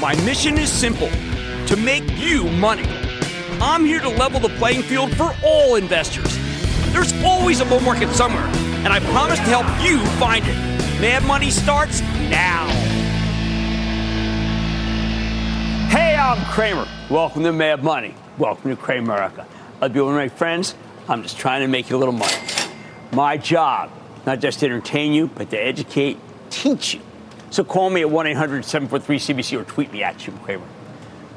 [0.00, 1.10] My mission is simple
[1.66, 2.86] to make you money.
[3.60, 6.38] I'm here to level the playing field for all investors.
[6.92, 8.46] There's always a bull market somewhere,
[8.84, 10.54] and I promise to help you find it.
[11.00, 12.00] Mad Money starts
[12.30, 12.68] now.
[15.88, 16.86] Hey, I'm Cramer.
[17.10, 18.14] Welcome to Mad Money.
[18.38, 18.98] Welcome to Cramerica.
[19.02, 19.46] America.
[19.82, 20.76] I'll be one of my friends.
[21.08, 22.36] I'm just trying to make you a little money.
[23.10, 23.90] My job,
[24.24, 26.18] not just to entertain you, but to educate,
[26.50, 27.00] teach you.
[27.50, 30.66] So call me at 1 800 743 CNBC or tweet me at Jim Cramer.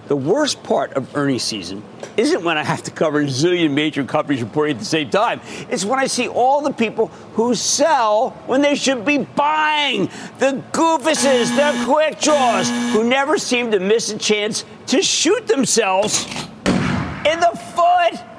[0.07, 1.83] The worst part of earnings season
[2.17, 5.39] isn't when I have to cover a zillion major companies reporting at the same time.
[5.69, 10.07] It's when I see all the people who sell when they should be buying.
[10.39, 16.25] The goofuses, the quick draws, who never seem to miss a chance to shoot themselves
[16.65, 18.30] in the foot.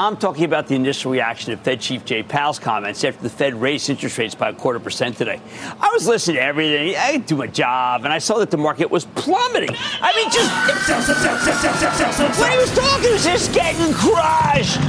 [0.00, 3.52] I'm talking about the initial reaction of Fed Chief Jay Powell's comments after the Fed
[3.60, 5.38] raised interest rates by a quarter percent today.
[5.78, 6.96] I was listening to everything.
[6.96, 9.76] I do my job, and I saw that the market was plummeting.
[10.00, 10.48] I mean, just
[12.40, 14.80] when he was talking, was just getting crushed,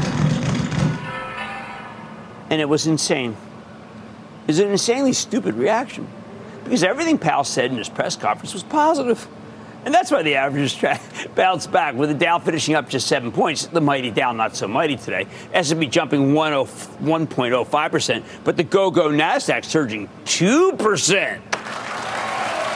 [2.50, 3.36] and it was insane.
[4.44, 6.08] It was an insanely stupid reaction
[6.64, 9.28] because everything Powell said in his press conference was positive.
[9.84, 11.00] And that's why the averages tra-
[11.36, 13.66] bounced back, with the Dow finishing up just seven points.
[13.66, 15.28] The mighty Dow not so mighty today.
[15.54, 21.44] S&P jumping 1.05 percent, but the go-go Nasdaq surging two percent.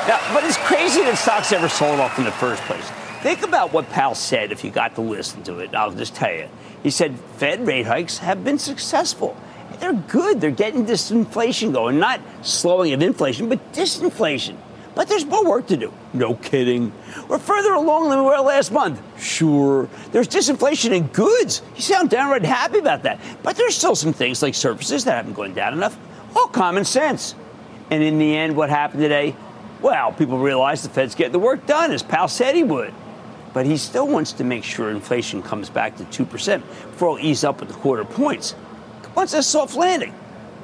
[0.08, 2.88] Now, but it's crazy that stocks ever sold off in the first place.
[3.22, 5.74] Think about what Powell said if you got to listen to it.
[5.74, 6.48] I'll just tell you.
[6.84, 9.36] He said Fed rate hikes have been successful.
[9.80, 10.40] They're good.
[10.40, 14.58] They're getting disinflation going, not slowing of inflation, but disinflation.
[14.96, 15.94] But there's more work to do.
[16.14, 16.94] No kidding.
[17.28, 19.02] We're further along than we were last month.
[19.22, 19.90] Sure.
[20.14, 21.62] There's disinflation in goods.
[21.76, 23.20] You sound downright happy about that.
[23.44, 25.98] But there's still some things like services that haven't gone down enough.
[26.34, 27.36] All common sense.
[27.92, 29.36] And in the end, what happened today?
[29.82, 32.94] Well, people realize the Fed's getting the work done, as Powell said he would.
[33.54, 37.44] But he still wants to make sure inflation comes back to 2% before he'll ease
[37.44, 38.56] up with the quarter points.
[39.02, 40.14] He wants a soft landing.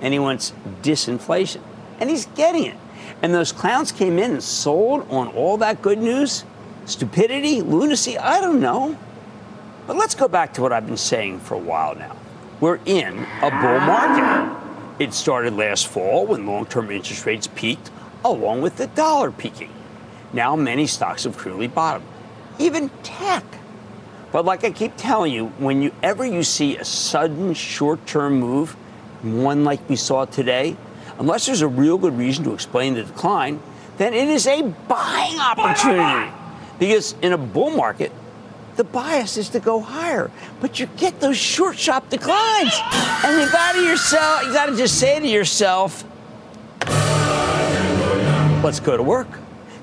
[0.01, 1.61] And he wants disinflation.
[1.99, 2.77] And he's getting it.
[3.21, 6.43] And those clowns came in and sold on all that good news?
[6.85, 7.61] Stupidity?
[7.61, 8.17] Lunacy?
[8.17, 8.97] I don't know.
[9.87, 12.15] But let's go back to what I've been saying for a while now.
[12.59, 14.57] We're in a bull market.
[14.99, 17.89] It started last fall when long term interest rates peaked,
[18.23, 19.71] along with the dollar peaking.
[20.33, 22.05] Now, many stocks have clearly bottomed,
[22.59, 23.43] even tech.
[24.31, 28.73] But like I keep telling you, whenever you see a sudden short term move,
[29.23, 30.77] one like we saw today,
[31.21, 33.61] unless there's a real good reason to explain the decline,
[33.97, 36.31] then it is a buying opportunity.
[36.79, 38.11] Because in a bull market,
[38.75, 42.73] the bias is to go higher, but you get those short shop declines,
[43.23, 46.03] and you got to yourself, you got to just say to yourself,
[48.63, 49.27] "Let's go to work."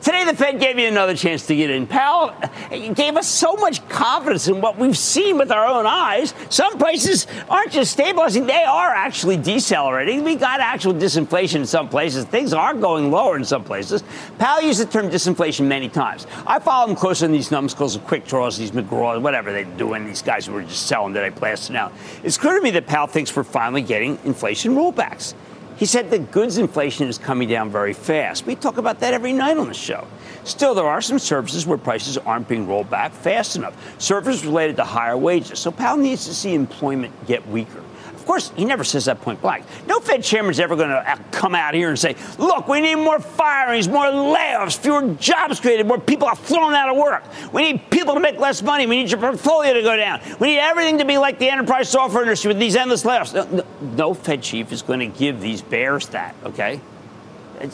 [0.09, 1.87] Today, the Fed gave you another chance to get in.
[1.87, 2.33] Powell
[2.71, 6.33] gave us so much confidence in what we've seen with our own eyes.
[6.49, 10.25] Some places aren't just stabilizing, they are actually decelerating.
[10.25, 12.25] We got actual disinflation in some places.
[12.25, 14.03] Things are going lower in some places.
[14.39, 16.27] Powell used the term disinflation many times.
[16.47, 20.07] I follow him closer in these numbskulls and quick draws, these McGraws, whatever they're doing,
[20.07, 21.93] these guys who are just selling today, blasting out.
[22.25, 25.35] It's clear to me that Powell thinks we're finally getting inflation rollbacks.
[25.79, 28.45] He said that goods inflation is coming down very fast.
[28.45, 30.09] We talk about that every night on the show.
[30.43, 33.77] Still, there are some services where prices aren't being rolled back fast enough.
[34.03, 35.61] Services related to higher wages.
[35.61, 37.85] So Powell needs to see employment get weaker.
[38.29, 39.65] Of course, he never says that point blank.
[39.87, 42.97] No Fed chairman's ever going to uh, come out here and say, look, we need
[42.97, 47.25] more firings, more layoffs, fewer jobs created, more people are thrown out of work.
[47.55, 48.87] We need people to make less money.
[48.87, 50.21] We need your portfolio to go down.
[50.41, 53.33] We need everything to be like the enterprise software industry with these endless layoffs.
[53.33, 53.65] No, no,
[53.97, 56.83] no Fed chief is going to give these bears that, okay?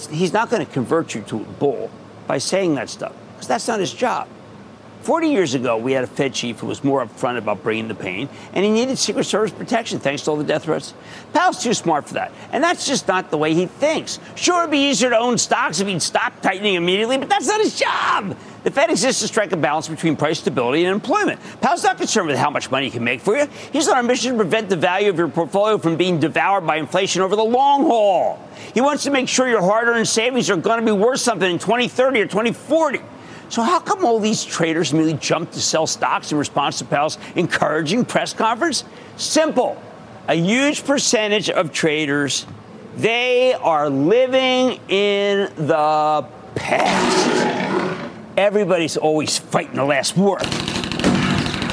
[0.08, 1.90] he's not going to convert you to a bull
[2.28, 4.28] by saying that stuff because that's not his job.
[5.04, 7.94] 40 years ago, we had a Fed chief who was more upfront about bringing the
[7.94, 10.94] pain, and he needed Secret Service protection thanks to all the death threats.
[11.34, 14.18] Powell's too smart for that, and that's just not the way he thinks.
[14.34, 17.60] Sure, it'd be easier to own stocks if he'd stop tightening immediately, but that's not
[17.60, 18.34] his job.
[18.62, 21.38] The Fed exists to strike a balance between price stability and employment.
[21.60, 23.46] Powell's not concerned with how much money he can make for you.
[23.74, 26.76] He's on a mission to prevent the value of your portfolio from being devoured by
[26.76, 28.42] inflation over the long haul.
[28.72, 31.50] He wants to make sure your hard earned savings are going to be worth something
[31.50, 33.00] in 2030 or 2040.
[33.54, 37.18] So how come all these traders immediately jump to sell stocks in response to Powell's
[37.36, 38.82] encouraging press conference?
[39.16, 39.80] Simple.
[40.26, 42.46] A huge percentage of traders,
[42.96, 48.08] they are living in the past.
[48.36, 50.40] Everybody's always fighting the last war.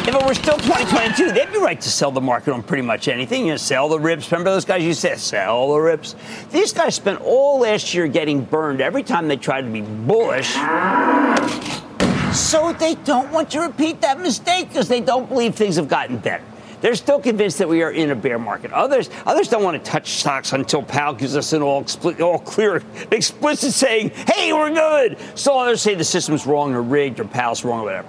[0.04, 3.08] If it were still 2022, they'd be right to sell the market on pretty much
[3.08, 3.46] anything.
[3.46, 4.32] You know, sell the rips.
[4.32, 6.16] Remember those guys you said, sell the rips.
[6.52, 10.54] These guys spent all last year getting burned every time they tried to be bullish.
[12.36, 16.18] So they don't want to repeat that mistake because they don't believe things have gotten
[16.18, 16.44] better.
[16.82, 18.74] They're still convinced that we are in a bear market.
[18.74, 22.40] Others, others don't want to touch stocks until Powell gives us an all, expli- all
[22.40, 22.82] clear,
[23.12, 27.64] explicit saying, "Hey, we're good." So others say the system's wrong or rigged or Powell's
[27.64, 28.08] wrong or whatever.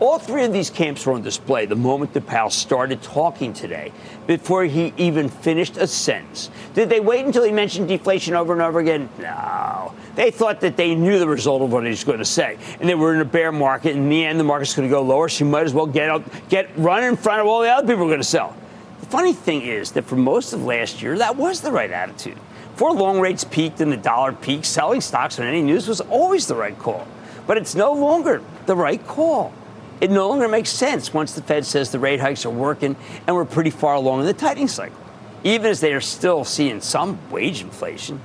[0.00, 3.92] All three of these camps were on display the moment that Powell started talking today,
[4.28, 6.50] before he even finished a sentence.
[6.74, 9.08] Did they wait until he mentioned deflation over and over again?
[9.18, 9.92] No.
[10.14, 12.88] They thought that they knew the result of what he was going to say, and
[12.88, 13.96] they were in a bear market.
[13.96, 16.10] In the end, the market's going to go lower, so you might as well get
[16.10, 18.54] up, get run in front of all the other people who are going to sell.
[19.00, 22.38] The funny thing is that for most of last year, that was the right attitude.
[22.72, 26.46] Before long rates peaked and the dollar peaked, selling stocks on any news was always
[26.46, 27.04] the right call.
[27.48, 29.52] But it's no longer the right call.
[30.00, 32.94] It no longer makes sense once the Fed says the rate hikes are working
[33.26, 34.96] and we're pretty far along in the tightening cycle,
[35.42, 38.20] even as they are still seeing some wage inflation.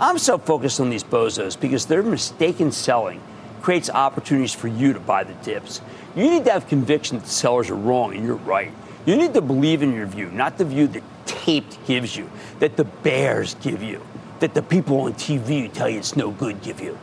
[0.00, 3.20] I'm so focused on these bozos because their mistaken selling
[3.60, 5.82] creates opportunities for you to buy the dips.
[6.16, 8.72] You need to have conviction that the sellers are wrong and you're right.
[9.04, 12.30] You need to believe in your view, not the view that taped gives you,
[12.60, 14.00] that the bears give you,
[14.40, 16.98] that the people on TV tell you it's no good give you.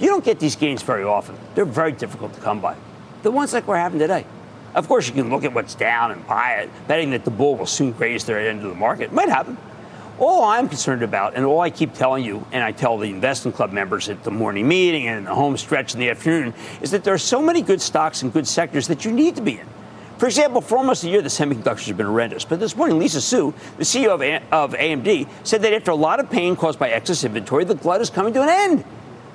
[0.00, 1.36] You don't get these gains very often.
[1.54, 2.76] They're very difficult to come by
[3.24, 4.24] the ones like we're having today.
[4.74, 7.56] Of course, you can look at what's down and buy it, betting that the bull
[7.56, 9.04] will soon graze their end of the market.
[9.04, 9.56] It might happen.
[10.18, 13.50] All I'm concerned about, and all I keep telling you, and I tell the investing
[13.50, 17.02] club members at the morning meeting and the home stretch in the afternoon, is that
[17.02, 19.66] there are so many good stocks and good sectors that you need to be in.
[20.18, 22.44] For example, for almost a year, the semiconductors have been horrendous.
[22.44, 25.96] But this morning, Lisa Su, the CEO of, a- of AMD, said that after a
[25.96, 28.84] lot of pain caused by excess inventory, the glut is coming to an end.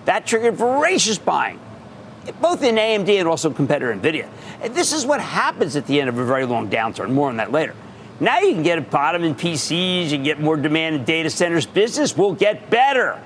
[0.06, 1.60] That triggered voracious buying
[2.42, 4.30] both in AMD and also competitor NVIDIA.
[4.74, 7.12] This is what happens at the end of a very long downturn.
[7.12, 7.76] More on that later.
[8.20, 11.30] Now you can get a bottom in PCs, you can get more demand in data
[11.30, 11.66] centers.
[11.66, 13.22] Business will get better.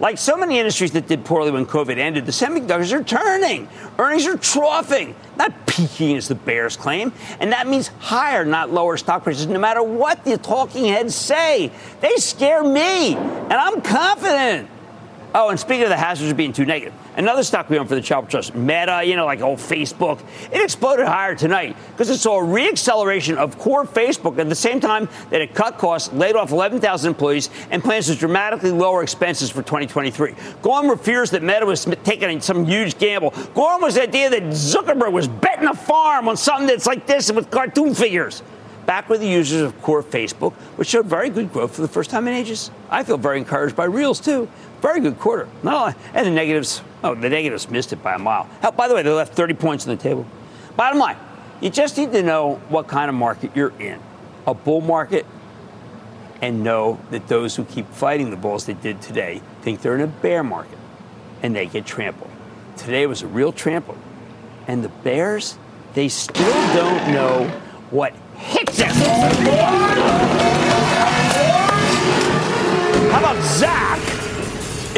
[0.00, 3.68] Like so many industries that did poorly when COVID ended, the semiconductors are turning.
[3.98, 7.12] Earnings are troughing, not peaking as the bears claim.
[7.40, 11.72] And that means higher, not lower stock prices, no matter what the talking heads say.
[12.00, 14.68] They scare me, and I'm confident.
[15.40, 17.94] Oh, and speaking of the hazards of being too negative, another stock we own for
[17.94, 20.20] the Chapel Trust, Meta, you know, like old Facebook,
[20.50, 24.80] it exploded higher tonight because it saw a reacceleration of core Facebook at the same
[24.80, 29.48] time that it cut costs, laid off 11,000 employees, and plans to dramatically lower expenses
[29.48, 30.34] for 2023.
[30.60, 33.30] Gorham fears that Meta was taking some huge gamble.
[33.54, 37.30] Gorham was the idea that Zuckerberg was betting a farm on something that's like this
[37.30, 38.42] with cartoon figures
[38.88, 42.08] back with the users of core Facebook, which showed very good growth for the first
[42.08, 42.70] time in ages.
[42.88, 44.48] I feel very encouraged by Reels, too.
[44.80, 45.48] Very good quarter.
[45.62, 48.44] Not and the negatives, oh, the negatives missed it by a mile.
[48.60, 50.26] Hell, by the way, they left 30 points on the table.
[50.76, 51.16] Bottom line,
[51.60, 54.00] you just need to know what kind of market you're in.
[54.46, 55.26] A bull market,
[56.40, 60.00] and know that those who keep fighting the bulls they did today think they're in
[60.00, 60.78] a bear market,
[61.42, 62.30] and they get trampled.
[62.76, 64.00] Today was a real trampling.
[64.66, 65.58] And the bears,
[65.94, 67.48] they still don't know
[67.90, 68.94] what hits them.
[73.10, 74.07] How about Zach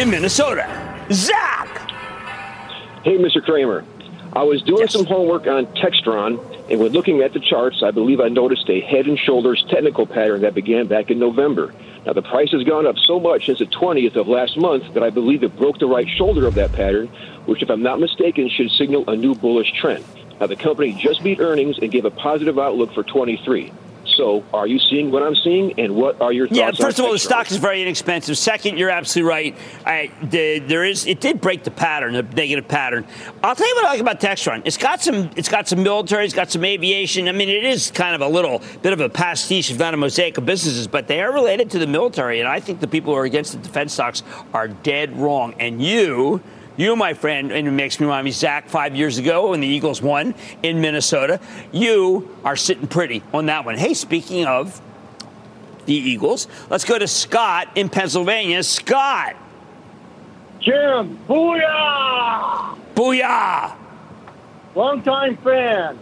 [0.01, 0.67] in Minnesota?
[1.13, 1.69] Zach!
[3.05, 3.45] Hey, Mr.
[3.45, 3.85] Cramer.
[4.33, 4.93] I was doing Yes.
[4.93, 6.41] some homework on Textron,
[6.71, 10.07] and when looking at the charts, I believe I noticed a head and shoulders technical
[10.07, 11.75] pattern that began back in November.
[12.07, 15.03] Now, the price has gone up so much since the 20th of last month that
[15.03, 17.09] I believe it broke the right shoulder of that pattern,
[17.45, 20.03] which, if I'm not mistaken, should signal a new bullish trend.
[20.41, 23.71] Now, the company just beat earnings and gave a positive outlook for 23.
[24.21, 26.59] So, are you seeing what I'm seeing, and what are your thoughts?
[26.59, 28.37] Yeah, first of all, the stock is very inexpensive.
[28.37, 29.57] Second, you're absolutely right.
[29.87, 33.07] I, the, there is it did break the pattern, the negative pattern.
[33.43, 34.61] I'll tell you what I like about Textron.
[34.67, 37.31] It's got some it's got some military, it's got some aviation.
[37.31, 39.97] I mean, it is kind of a little bit of a pastiche, if not a
[39.97, 42.41] mosaic of businesses, but they are related to the military.
[42.41, 44.23] And I think the people who are against the defense stocks
[44.53, 45.55] are dead wrong.
[45.59, 46.43] And you.
[46.81, 49.67] You, my friend, and it makes me remind me, Zach, five years ago when the
[49.67, 51.39] Eagles won in Minnesota,
[51.73, 53.77] you are sitting pretty on that one.
[53.77, 54.81] Hey, speaking of
[55.85, 58.63] the Eagles, let's go to Scott in Pennsylvania.
[58.63, 59.37] Scott,
[60.59, 62.79] Jim, booyah!
[62.95, 63.77] booyah!
[64.75, 65.99] Longtime fan.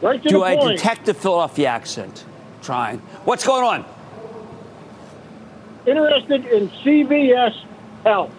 [0.00, 0.78] Right to Do I point.
[0.78, 2.24] detect the Philadelphia accent?
[2.62, 3.00] Trying.
[3.26, 3.84] What's going on?
[5.86, 7.54] Interested in CVS
[8.02, 8.32] Health.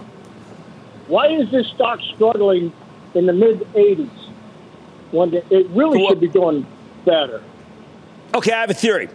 [1.08, 2.72] Why is this stock struggling
[3.14, 4.10] in the mid 80s
[5.12, 6.66] when it really Well- should be doing
[7.06, 7.42] better?
[8.36, 9.08] Okay, I have a theory.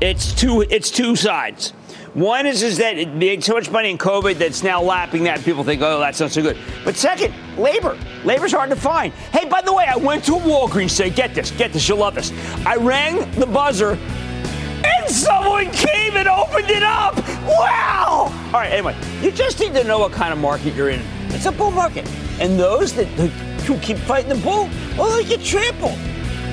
[0.00, 0.62] It's two.
[0.62, 1.72] It's two sides.
[2.14, 5.44] One is is that it made so much money in COVID that's now lapping that.
[5.44, 6.56] People think, oh, that's not so good.
[6.84, 7.96] But second, labor.
[8.24, 9.12] Labor's hard to find.
[9.32, 10.90] Hey, by the way, I went to Walgreens.
[10.90, 11.88] Say, get this, get this.
[11.88, 12.32] You'll love this.
[12.66, 13.92] I rang the buzzer,
[14.84, 17.16] and someone came and opened it up.
[17.46, 18.32] Wow!
[18.46, 18.72] All right.
[18.72, 21.02] Anyway, you just need to know what kind of market you're in.
[21.44, 22.08] It's a bull market,
[22.40, 25.98] and those that who keep fighting the bull, well, they get trampled.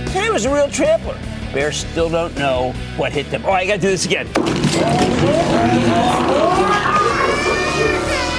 [0.08, 1.18] Today was a real trampler.
[1.54, 3.42] Bears still don't know what hit them.
[3.46, 4.28] Oh, I got to do this again.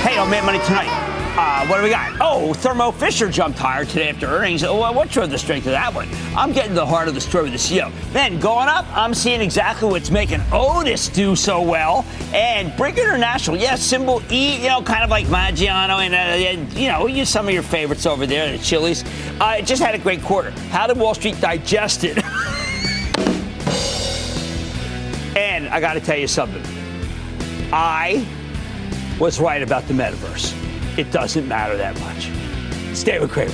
[0.03, 1.02] Hey, on Mad Money tonight.
[1.35, 2.15] Uh, what do we got?
[2.21, 4.63] Oh, Thermo Fisher jumped higher today after earnings.
[4.63, 6.07] Oh, what drove the strength of that one?
[6.37, 7.91] I'm getting the heart of the story with the CEO.
[8.13, 12.05] Then going up, I'm seeing exactly what's making Otis do so well.
[12.35, 16.71] And Brinker International, yes, symbol E, you know, kind of like Maggiano and, uh, and
[16.75, 19.03] you know, use some of your favorites over there, the Chili's.
[19.41, 20.51] Uh, it just had a great quarter.
[20.69, 22.19] How did Wall Street digest it?
[25.35, 26.63] And I got to tell you something.
[27.73, 28.27] I
[29.19, 30.62] was right about the metaverse.
[30.99, 32.31] It doesn't matter that much.
[32.95, 33.53] Stay with Cramer.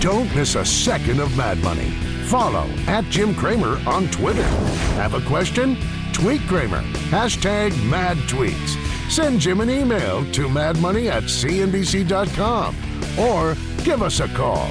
[0.00, 1.90] Don't miss a second of Mad Money.
[2.26, 4.42] Follow at Jim Cramer on Twitter.
[4.94, 5.76] Have a question?
[6.12, 6.82] Tweet Cramer.
[7.10, 8.76] Hashtag mad tweets.
[9.10, 12.74] Send Jim an email to madmoney at cnbc.com
[13.18, 14.70] or give us a call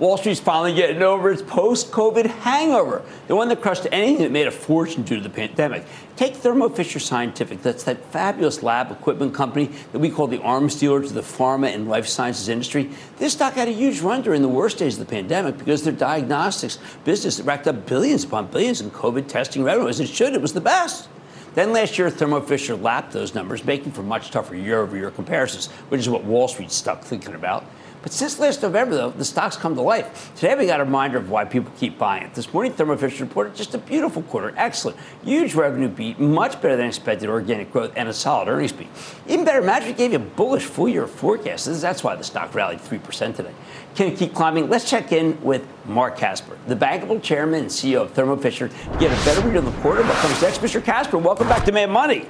[0.00, 4.30] Wall Street's finally getting over its post COVID hangover, the one that crushed anything that
[4.30, 5.84] made a fortune due to the pandemic.
[6.16, 10.76] Take Thermo Fisher Scientific, that's that fabulous lab equipment company that we call the arms
[10.76, 12.88] dealer to the pharma and life sciences industry.
[13.18, 15.92] This stock had a huge run during the worst days of the pandemic because their
[15.92, 20.32] diagnostics business racked up billions upon billions in COVID testing revenue, as it should.
[20.32, 21.10] It was the best.
[21.52, 25.10] Then last year, Thermo Fisher lapped those numbers, making for much tougher year over year
[25.10, 27.66] comparisons, which is what Wall Street's stuck thinking about.
[28.02, 30.32] But since last November, though, the stock's come to life.
[30.34, 32.32] Today, we got a reminder of why people keep buying it.
[32.32, 34.54] This morning, Thermo Fisher reported just a beautiful quarter.
[34.56, 34.96] Excellent.
[35.22, 38.88] Huge revenue beat, much better than expected organic growth, and a solid earnings beat.
[39.26, 41.66] Even better, Magic gave you a bullish full year forecast.
[41.66, 43.52] That's why the stock rallied 3% today.
[43.94, 44.70] Can it keep climbing?
[44.70, 49.10] Let's check in with Marc Casper, the bankable chairman and CEO of Thermo Fisher, get
[49.10, 50.02] a better read on the quarter.
[50.02, 50.60] What comes next?
[50.62, 50.82] Mr.
[50.82, 52.26] Casper, welcome back to Mad Money.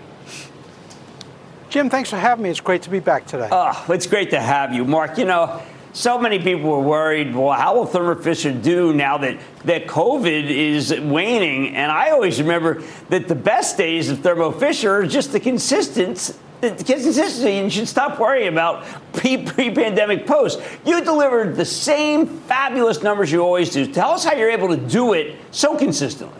[1.70, 2.50] Jim, thanks for having me.
[2.50, 3.48] It's great to be back today.
[3.50, 4.84] Oh, it's great to have you.
[4.84, 5.16] Marc.
[5.16, 5.62] you know,
[5.92, 10.50] so many people were worried, well, how will Thermo Fisher do now that, that COVID
[10.50, 11.76] is waning?
[11.76, 16.36] And I always remember that the best days of Thermo Fisher are just the consistent
[16.60, 18.84] the consistency and you should stop worrying about
[19.14, 20.60] pre-pandemic post.
[20.84, 23.90] You delivered the same fabulous numbers you always do.
[23.90, 26.38] Tell us how you're able to do it so consistently.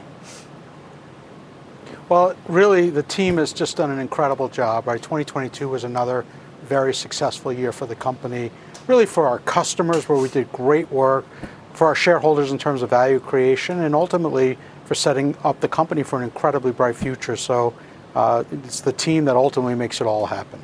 [2.10, 4.88] Well, really, the team has just done an incredible job.
[4.88, 6.24] Right, 2022 was another
[6.64, 8.50] very successful year for the company.
[8.88, 11.24] Really, for our customers, where we did great work,
[11.72, 16.02] for our shareholders in terms of value creation, and ultimately for setting up the company
[16.02, 17.36] for an incredibly bright future.
[17.36, 17.74] So,
[18.16, 20.60] uh, it's the team that ultimately makes it all happen.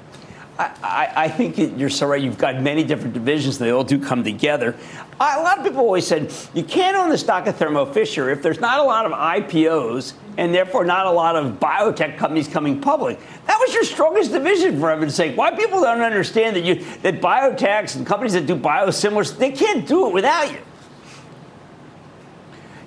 [0.58, 2.20] I, I, think you're so right.
[2.20, 3.58] You've got many different divisions.
[3.58, 4.74] They all do come together.
[5.20, 8.42] A lot of people always said you can't own the stock of Thermo Fisher if
[8.42, 12.80] there's not a lot of IPOs and therefore not a lot of biotech companies coming
[12.80, 13.18] public.
[13.46, 15.36] That was your strongest division, for heaven's sake.
[15.36, 19.86] Why people don't understand that you that biotechs and companies that do biosimilars they can't
[19.86, 20.58] do it without you.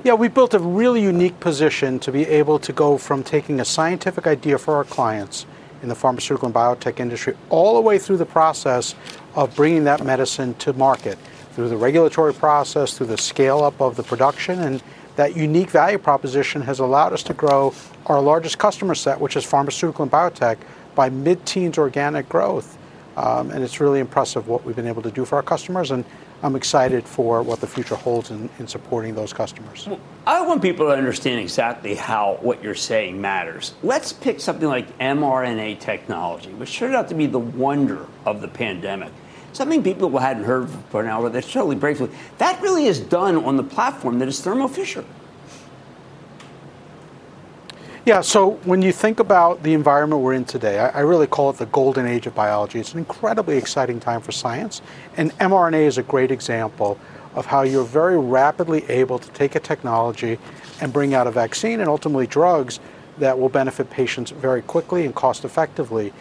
[0.03, 3.65] Yeah, we built a really unique position to be able to go from taking a
[3.65, 5.45] scientific idea for our clients
[5.81, 8.95] in the pharmaceutical and biotech industry all the way through the process
[9.35, 11.17] of bringing that medicine to market
[11.51, 14.59] through the regulatory process, through the scale up of the production.
[14.59, 14.81] And
[15.19, 17.73] that unique value proposition has allowed us to grow
[18.05, 20.57] our largest customer set, which is pharmaceutical and biotech,
[20.95, 22.77] by mid teens organic growth.
[23.17, 25.91] Um, and it's really impressive what we've been able to do for our customers.
[25.91, 26.05] And
[26.41, 29.89] I'm excited for what the future holds in, in supporting those customers.
[30.25, 33.73] I want people to understand exactly how what you're saying matters.
[33.84, 38.47] Let's pick something like mRNA technology, which turned out to be the wonder of the
[38.47, 39.12] pandemic.
[39.53, 42.09] Something people hadn't heard now, but they're totally breakthrough.
[42.38, 45.03] That really is done on the platform that is Thermo Fisher.
[48.05, 51.49] Yeah, so when you think about the environment we're in today, I, I, really call
[51.51, 52.79] it the golden age of biology.
[52.79, 54.81] It's an incredibly exciting time for science,
[55.17, 56.97] and mRNA is a great example
[57.35, 60.39] of how you're very rapidly able to take a technology
[60.81, 62.79] and bring out a vaccine and ultimately drugs
[63.19, 66.13] that will benefit patients very quickly and cost effectively.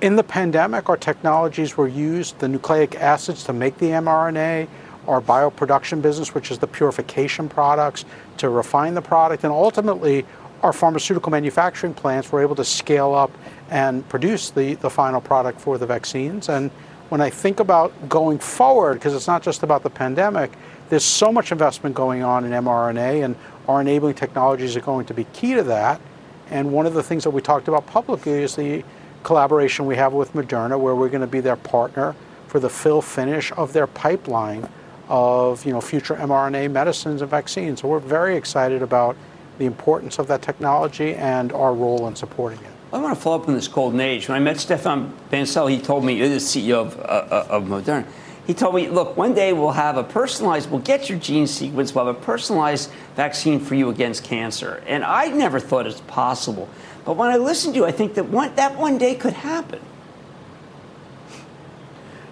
[0.00, 4.66] In the pandemic, our technologies were used, the nucleic acids to make the mRNA,
[5.06, 8.06] our bioproduction business, which is the purification products,
[8.38, 10.24] to refine the product, and ultimately
[10.62, 13.30] our pharmaceutical manufacturing plants were able to scale up
[13.68, 16.48] and produce the, the final product for the vaccines.
[16.48, 16.70] And
[17.10, 20.50] when I think about going forward, because it's not just about the pandemic,
[20.88, 23.36] there's so much investment going on in mRNA, and
[23.68, 26.00] our enabling technologies are going to be key to that.
[26.48, 28.82] And one of the things that we talked about publicly is the
[29.22, 32.14] collaboration we have with Moderna, where we're going to be their partner
[32.48, 34.68] for the fill finish of their pipeline
[35.08, 37.80] of you know future mRNA medicines and vaccines.
[37.80, 39.16] So we're very excited about
[39.58, 42.70] the importance of that technology and our role in supporting it.
[42.92, 44.28] I want to follow up on this golden age.
[44.28, 48.04] When I met Stéphane Bancel, he told me, the CEO of, uh, uh, of Moderna,
[48.50, 51.94] he told me, look, one day we'll have a personalized, we'll get your gene sequence,
[51.94, 54.82] we'll have a personalized vaccine for you against cancer.
[54.88, 56.68] And I never thought it's possible.
[57.04, 59.78] But when I listen to you, I think that one, that one day could happen.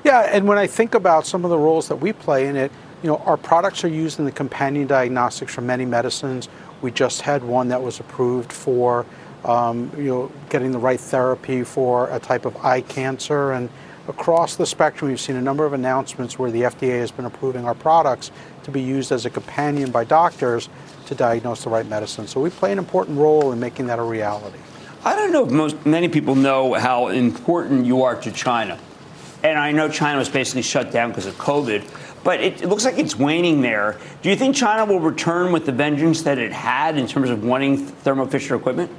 [0.02, 2.72] Yeah, and when I think about some of the roles that we play in it,
[3.04, 6.48] you know, our products are used in the companion diagnostics for many medicines.
[6.83, 9.07] We just had one that was approved for,
[9.44, 13.52] um, you know, getting the right therapy for a type of eye cancer.
[13.52, 13.70] And
[14.09, 17.64] across the spectrum, we've seen a number of announcements where the FDA has been approving
[17.64, 18.31] our products
[18.64, 20.68] to be used as a companion by doctors
[21.07, 22.27] to diagnose the right medicine.
[22.27, 24.59] So we play an important role in making that a reality.
[25.05, 28.79] I don't know if most many people know how important you are to China.
[29.44, 31.88] And I know China was basically shut down because of COVID
[32.25, 33.97] but it, it, looks like it's waning there.
[34.23, 37.44] Do you think China will return with the vengeance that it had in terms of
[37.44, 38.90] wanting Thermo Fisher equipment?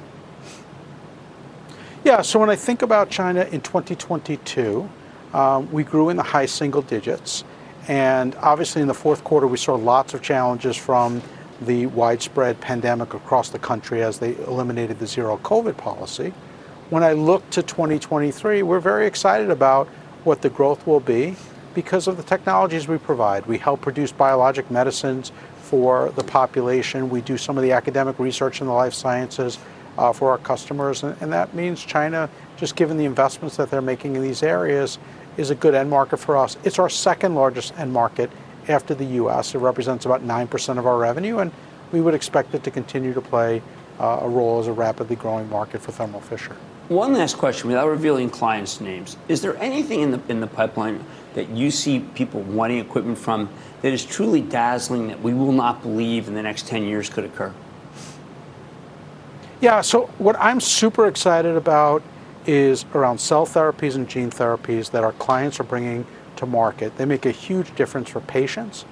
[2.02, 4.88] Yeah, so when I think about China in 2022,
[5.34, 7.44] um, we grew in the high single digits.
[7.88, 11.22] And obviously, in the fourth quarter, we saw lots of challenges from
[11.62, 16.32] the widespread pandemic across the country as they eliminated the zero COVID policy.
[16.90, 19.88] When I look to 2023, we're very excited about
[20.24, 21.36] what the growth will be
[21.74, 23.46] because of the technologies we provide.
[23.46, 27.08] We help produce biologic medicines for the population.
[27.08, 29.58] We do some of the academic research in the life sciences
[29.96, 31.02] uh, for our customers.
[31.02, 34.98] And, and that means China, just given the investments that they're making in these areas,
[35.36, 36.56] is a good end market for us.
[36.64, 38.30] It's our second largest end market
[38.68, 39.54] after the US.
[39.54, 41.52] It represents about 9% of our revenue, and
[41.92, 43.62] we would expect it to continue to play
[43.98, 46.56] uh, a role as a rapidly growing market for Thermo Fisher.
[46.88, 49.16] One last question without revealing clients' names.
[49.28, 53.48] Is there anything in the, in the pipeline that you see people wanting equipment from
[53.82, 57.24] that is truly dazzling that we will not believe in the next 10 years could
[57.24, 57.52] occur?
[59.60, 62.02] Yeah, so what I'm super excited about
[62.46, 66.96] is around cell therapies and gene therapies that our clients are bringing to market.
[66.96, 68.84] They make a huge difference for patients.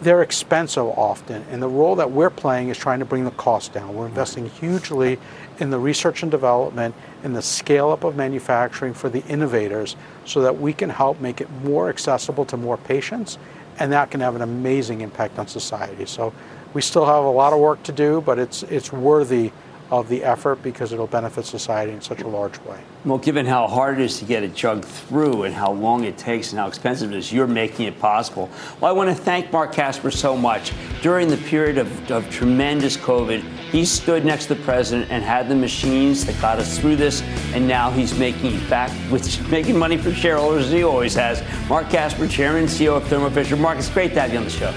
[0.00, 3.72] They're expensive often, and the role that we're playing is trying to bring the cost
[3.72, 3.94] down.
[3.94, 5.18] We're investing hugely
[5.60, 10.40] in the research and development and the scale up of manufacturing for the innovators so
[10.40, 13.38] that we can help make it more accessible to more patients,
[13.78, 16.04] and that can have an amazing impact on society.
[16.04, 16.32] So
[16.74, 19.52] we still have a lot of work to do, but it's, it's worthy
[19.92, 22.80] of the effort because it'll benefit society in such a large way.
[23.04, 26.16] Well, given how hard it is to get a chugged through and how long it
[26.16, 28.48] takes and how expensive it is, you're making it possible.
[28.80, 30.72] Well, I want to thank Marc Casper so much.
[31.02, 35.46] During the period of, of tremendous COVID, he stood next to the president and had
[35.46, 37.20] the machines that got us through this,
[37.52, 41.42] and now he's making it back with making money for shareholders as he always has.
[41.68, 43.56] Marc Casper, Chairman and CEO of Thermo Fisher.
[43.56, 44.72] Marc, it's great to have you on the show.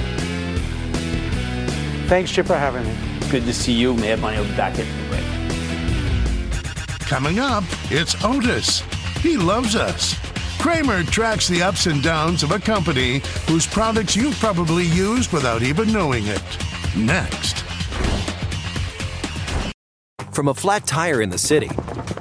[2.09, 3.14] Thanks, Chip, for having me.
[3.35, 3.93] Good to see you.
[3.93, 5.25] Mad Money will be back in the break.
[7.01, 8.79] Coming up, it's Otis.
[9.19, 10.15] He loves us.
[10.57, 15.63] Cramer tracks the ups and downs of a company whose products you've probably used without
[15.63, 16.41] even knowing it.
[16.95, 17.65] Next.
[20.31, 21.71] From a flat tire in the city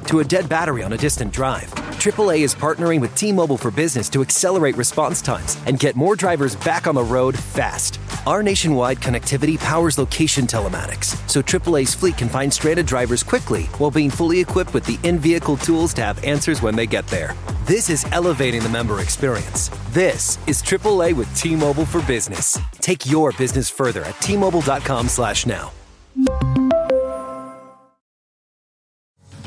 [0.09, 3.71] to a dead battery on a distant drive, AAA is partnering with T Mobile for
[3.71, 8.01] Business to accelerate response times and get more drivers back on the road fast.
[8.27, 13.91] Our nationwide connectivity powers location telematics, so AAA's fleet can find stranded drivers quickly while
[13.91, 17.35] being fully equipped with the in vehicle tools to have answers when they get there.
[17.67, 19.69] This is elevating the member experience.
[19.91, 22.59] This is AAA with T Mobile for Business.
[22.77, 25.71] Take your business further at T Mobile.com/slash now.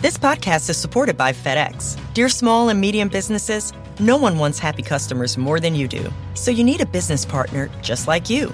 [0.02, 1.98] This podcast is supported by FedEx.
[2.14, 6.14] Dear small and medium businesses, no one wants happy customers more than you do.
[6.36, 8.54] So you need a business partner just like you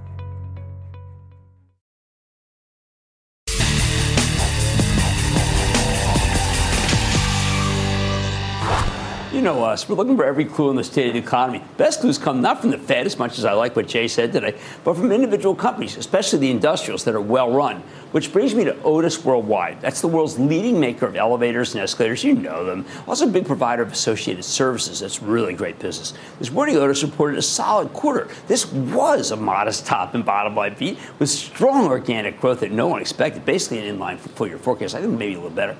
[9.31, 9.87] You know us.
[9.87, 11.63] We're looking for every clue in the state of the economy.
[11.77, 14.33] Best clues come not from the Fed, as much as I like what Jay said
[14.33, 17.81] today, but from individual companies, especially the industrials that are well run.
[18.11, 19.79] Which brings me to Otis Worldwide.
[19.79, 22.25] That's the world's leading maker of elevators and escalators.
[22.25, 22.85] You know them.
[23.07, 24.99] Also, a big provider of associated services.
[24.99, 26.13] That's really great business.
[26.37, 28.27] This morning, Otis reported a solid quarter.
[28.47, 32.89] This was a modest top and bottom line beat with strong organic growth that no
[32.89, 34.93] one expected, basically an inline full year forecast.
[34.93, 35.77] I think maybe a little better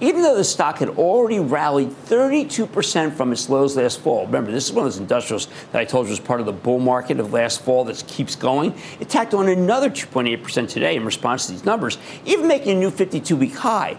[0.00, 4.26] even though the stock had already rallied 32% from its lows last fall.
[4.26, 6.52] Remember, this is one of those industrials that I told you was part of the
[6.52, 8.74] bull market of last fall that keeps going.
[9.00, 12.90] It tacked on another 2.8% today in response to these numbers, even making a new
[12.90, 13.96] 52 week high.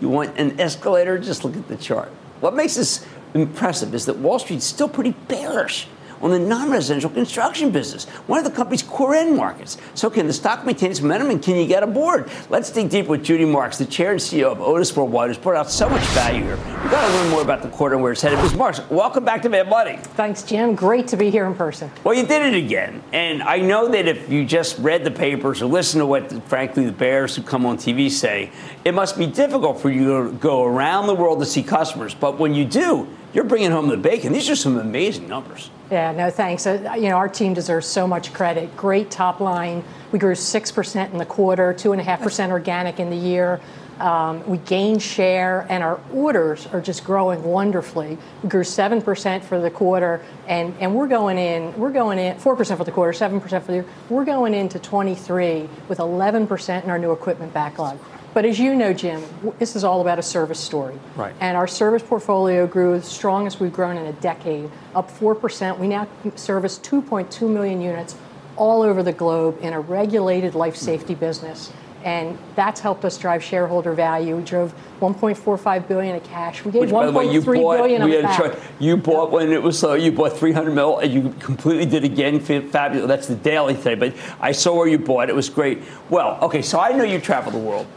[0.00, 1.18] You want an escalator?
[1.18, 2.08] Just look at the chart.
[2.40, 5.88] What makes this impressive is that Wall Street's still pretty bearish
[6.20, 9.76] on the non-residential construction business, one of the company's core end markets.
[9.94, 12.30] So can the stock maintain its momentum and can you get aboard?
[12.50, 15.56] Let's dig deep with Judy Marks, the chair and CEO of Otis Worldwide, who's brought
[15.56, 16.56] out so much value here.
[16.56, 18.38] We've got to learn more about the quarter and where it's headed.
[18.38, 18.54] Ms.
[18.54, 19.96] Marks, welcome back to Mad Money.
[19.96, 20.74] Thanks, Jim.
[20.74, 21.90] Great to be here in person.
[22.04, 23.02] Well, you did it again.
[23.12, 26.84] And I know that if you just read the papers or listen to what, frankly,
[26.84, 28.50] the bears who come on TV say,
[28.84, 32.14] it must be difficult for you to go around the world to see customers.
[32.14, 34.32] But when you do, you're bringing home the bacon.
[34.32, 35.70] These are some amazing numbers.
[35.90, 36.66] Yeah, no, thanks.
[36.66, 38.76] Uh, you know, our team deserves so much credit.
[38.76, 39.82] Great top line.
[40.12, 43.60] We grew 6% in the quarter, 2.5% organic in the year.
[44.00, 48.16] Um, we gained share, and our orders are just growing wonderfully.
[48.42, 51.76] We grew seven percent for the quarter, and, and we're going in.
[51.76, 53.86] We're going in four percent for the quarter, seven percent for the year.
[54.08, 57.98] We're going into 23 with 11 percent in our new equipment backlog.
[58.34, 59.22] But as you know, Jim,
[59.58, 60.98] this is all about a service story.
[61.16, 61.34] Right.
[61.40, 65.78] And our service portfolio grew as strong as we've grown in a decade, up 4%.
[65.78, 68.16] We now service 2.2 million units
[68.56, 70.84] all over the globe in a regulated life mm-hmm.
[70.84, 71.72] safety business.
[72.04, 74.36] And that's helped us drive shareholder value.
[74.36, 76.64] We drove 1.45 billion of cash.
[76.64, 77.78] We gave Which, by way, you bought.
[77.78, 78.36] billion We of back.
[78.36, 78.58] chart.
[78.78, 79.94] You bought when it was low.
[79.94, 82.38] You bought 300 mil, and you completely did again.
[82.38, 83.08] Fa- Fabulous.
[83.08, 83.98] That's the daily thing.
[83.98, 85.28] But I saw where you bought.
[85.28, 85.82] It was great.
[86.08, 86.62] Well, okay.
[86.62, 87.88] So I know you travel the world,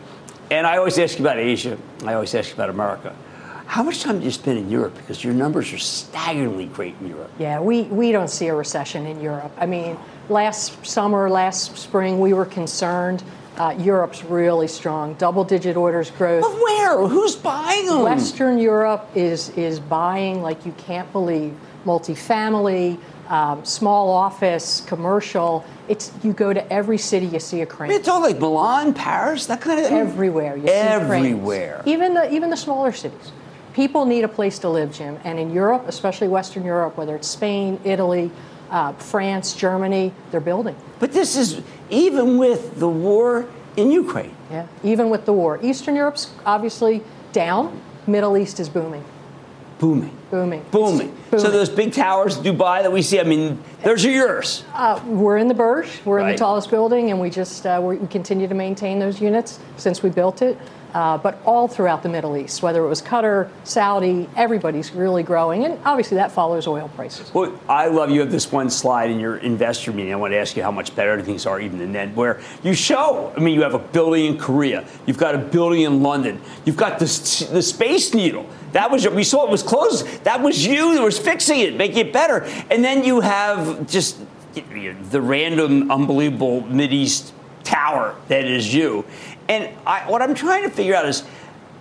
[0.52, 1.78] and I always ask you about Asia.
[2.06, 3.16] I always ask you about America.
[3.66, 4.96] How much time do you spend in Europe?
[4.96, 7.32] Because your numbers are staggeringly great in Europe.
[7.40, 9.54] Yeah, we, we don't see a recession in Europe.
[9.58, 13.24] I mean, last summer, last spring, we were concerned.
[13.58, 16.42] Uh, Europe's really strong, double digit orders growth.
[16.42, 17.08] But where?
[17.08, 18.04] Who's buying them?
[18.04, 21.56] Western Europe is, is buying like you can't believe.
[21.86, 23.00] Multifamily,
[23.32, 25.65] um, small office, commercial.
[25.88, 27.89] It's you go to every city, you see a crane.
[27.89, 29.98] It's all like Milan, Paris, that kind of thing.
[29.98, 30.58] everywhere.
[30.58, 30.67] You.
[30.67, 31.82] Everywhere.
[31.86, 33.32] Even the even the smaller cities.
[33.74, 35.17] People need a place to live, Jim.
[35.24, 38.30] And in Europe, especially Western Europe, whether it's Spain, Italy,
[38.70, 40.76] uh, France, Germany, they're building.
[41.00, 44.36] But this is even with the war in Ukraine.
[44.52, 44.67] Yeah.
[44.84, 47.80] Even with the war, Eastern Europe's obviously down.
[48.08, 49.06] Middle East is booming.
[49.82, 50.15] Booming.
[50.30, 50.63] Booming.
[50.70, 51.17] Booming.
[51.32, 54.63] So those big towers in Dubai that we see, I mean, those are yours.
[54.76, 56.06] Uh, we're in the Burj.
[56.06, 59.60] We're in the tallest building, and we just uh, we continue to maintain those units
[59.78, 60.56] since we built it.
[60.94, 65.64] Uh, but all throughout the Middle East, whether it was Qatar, Saudi, everybody's really growing,
[65.66, 67.34] and obviously that follows oil prices.
[67.34, 70.14] Well, I love you have this one slide in your investor meeting.
[70.14, 72.74] I want to ask you how much better things are even than then, where you
[72.74, 73.34] show.
[73.36, 76.78] I mean, you have a building in Korea, you've got a building in London, you've
[76.78, 77.06] got the
[77.52, 78.46] the Space Needle.
[78.74, 80.06] That was we saw it was closed.
[80.24, 82.44] That was you that was fixing it, making it better.
[82.70, 84.18] And then you have just
[84.54, 89.06] the random, unbelievable Mid East tower that is you.
[89.50, 91.24] And I, what I'm trying to figure out is,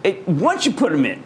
[0.02, 1.22] it, once you put them in,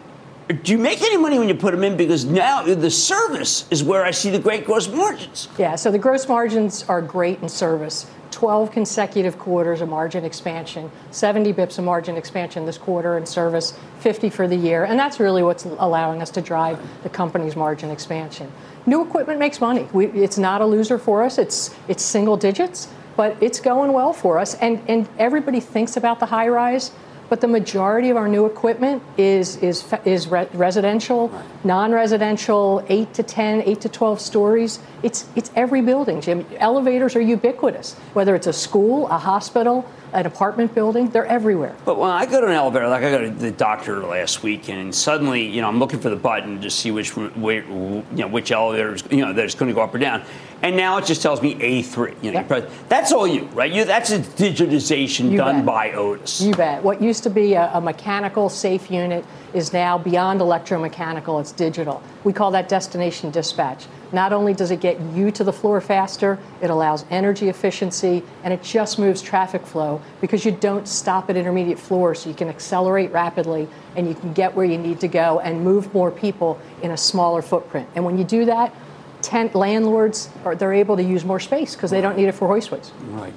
[0.63, 1.97] do you make any money when you put them in?
[1.97, 5.47] Because now the service is where I see the great gross margins.
[5.57, 8.05] Yeah, so the gross margins are great in service.
[8.29, 13.79] 12 consecutive quarters of margin expansion, 70 bips of margin expansion this quarter in service,
[13.99, 14.83] 50 for the year.
[14.83, 18.51] And that's really what's allowing us to drive the company's margin expansion.
[18.85, 19.87] New equipment makes money.
[19.93, 24.13] We, it's not a loser for us, it's, it's single digits, but it's going well
[24.13, 24.55] for us.
[24.55, 26.91] And, and everybody thinks about the high rise.
[27.27, 31.31] But the majority of our new equipment is is is re- residential,
[31.65, 34.79] non-residential, eight to 10, 8 to 12 stories.
[35.03, 36.45] It's it's every building, Jim.
[36.57, 37.93] Elevators are ubiquitous.
[38.13, 41.75] Whether it's a school, a hospital, an apartment building, they're everywhere.
[41.83, 44.69] But when I go to an elevator, like I go to the doctor last week,
[44.69, 48.27] and suddenly, you know, I'm looking for the button to see which, where, you know,
[48.27, 50.23] which elevator is, you know, that's going to go up or down,
[50.61, 52.23] and now it just tells me A3.
[52.23, 53.71] You know, you press- that's all you, right?
[53.71, 55.65] You, that's a digitization You done bet.
[55.65, 56.41] by Otis.
[56.41, 56.81] You bet.
[56.83, 62.03] What used to be a, a mechanical safe unit is now beyond electromechanical, it's digital.
[62.25, 63.85] We call that destination dispatch.
[64.11, 68.53] Not only does it get you to the floor faster, it allows energy efficiency and
[68.53, 72.49] it just moves traffic flow because you don't stop at intermediate floors so you can
[72.49, 76.59] accelerate rapidly and you can get where you need to go and move more people
[76.81, 77.87] in a smaller footprint.
[77.95, 78.75] And when you do that,
[79.21, 82.47] tent landlords are they're able to use more space because they don't need it for
[82.49, 82.91] hoistways.
[83.07, 83.33] Right.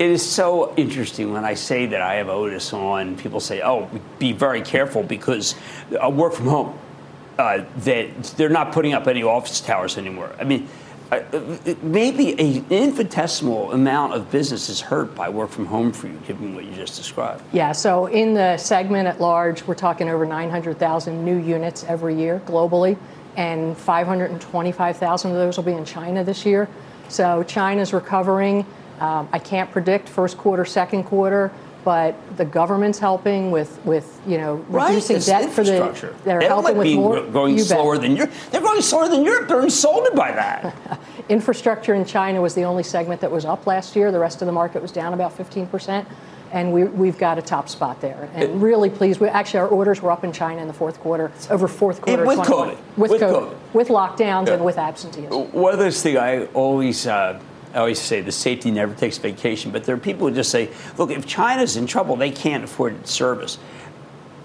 [0.00, 3.16] It is so interesting when I say that I have Otis on.
[3.16, 3.86] People say, "Oh,
[4.18, 5.54] be very careful because
[6.02, 6.78] uh, work from home."
[7.38, 10.34] Uh, that they're not putting up any office towers anymore.
[10.40, 10.68] I mean,
[11.12, 11.20] uh,
[11.82, 16.54] maybe an infinitesimal amount of business is hurt by work from home for you, given
[16.54, 17.42] what you just described.
[17.52, 22.40] Yeah, so in the segment at large, we're talking over 900,000 new units every year
[22.46, 22.96] globally,
[23.36, 26.70] and 525,000 of those will be in China this year.
[27.10, 28.64] So China's recovering.
[29.00, 31.50] Um, I can't predict first quarter, second quarter,
[31.84, 35.76] but the government's helping with, with you know, reducing It's debt for the.
[35.76, 36.14] infrastructure.
[36.24, 37.20] They're They helping might with more.
[37.22, 37.68] growing you bet.
[37.68, 38.32] slower than Europe.
[38.50, 39.48] They're growing slower than Europe.
[39.48, 40.74] They're insulted by that.
[41.30, 44.12] Infrastructure in China was the only segment that was up last year.
[44.12, 46.04] The rest of the market was down about 15%.
[46.52, 48.28] And we, we've got a top spot there.
[48.34, 49.20] And really pleased.
[49.20, 52.26] We, actually, our orders were up in China in the fourth quarter, over fourth quarter.
[52.26, 52.46] with 21.
[52.76, 52.78] COVID.
[52.98, 53.52] With, With COVID.
[53.52, 53.72] COVID.
[53.72, 54.54] With lockdowns Yeah.
[54.54, 55.52] and with absenteeism.
[55.52, 57.40] One of those things I always, uh,
[57.74, 59.70] I always say, the safety never takes vacation.
[59.70, 63.06] But there are people who just say, look, if China's in trouble, they can't afford
[63.06, 63.58] service.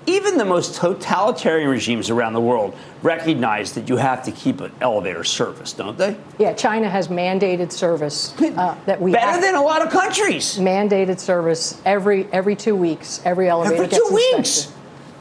[0.07, 4.71] even the most totalitarian regimes around the world recognize that you have to keep an
[4.79, 6.15] elevator service, don't they?
[6.37, 10.57] Yeah, China has mandated service uh, that we better than a lot of countries.
[10.59, 13.21] Mandated service every every two weeks.
[13.25, 14.71] Every elevator every gets two inspected.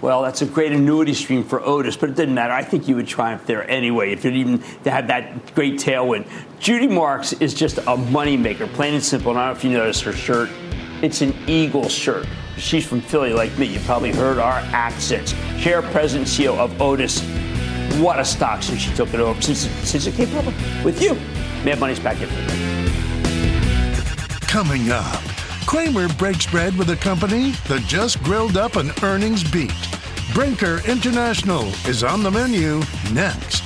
[0.00, 2.52] Well, that's a great annuity stream for Otis, but it didn't matter.
[2.52, 6.26] I think you would triumph there anyway if you'd even have that great tailwind.
[6.58, 9.30] Judy Marks is just a moneymaker, plain and simple.
[9.30, 10.50] And I don't know if you noticed her shirt.
[11.02, 12.26] It's an Eagle shirt.
[12.56, 13.66] She's from Philly like me.
[13.66, 15.34] You probably heard our accents.
[15.58, 17.20] Chair, President, CEO of Otis.
[18.00, 20.54] What a stock since she took it over, since, since it came public
[20.84, 21.14] with you.
[21.64, 22.28] Mad Money's back in.
[24.40, 25.22] Coming up,
[25.66, 29.72] Cramer breaks bread with a company that just grilled up an earnings beat.
[30.32, 33.63] Brinker International is on the menu next.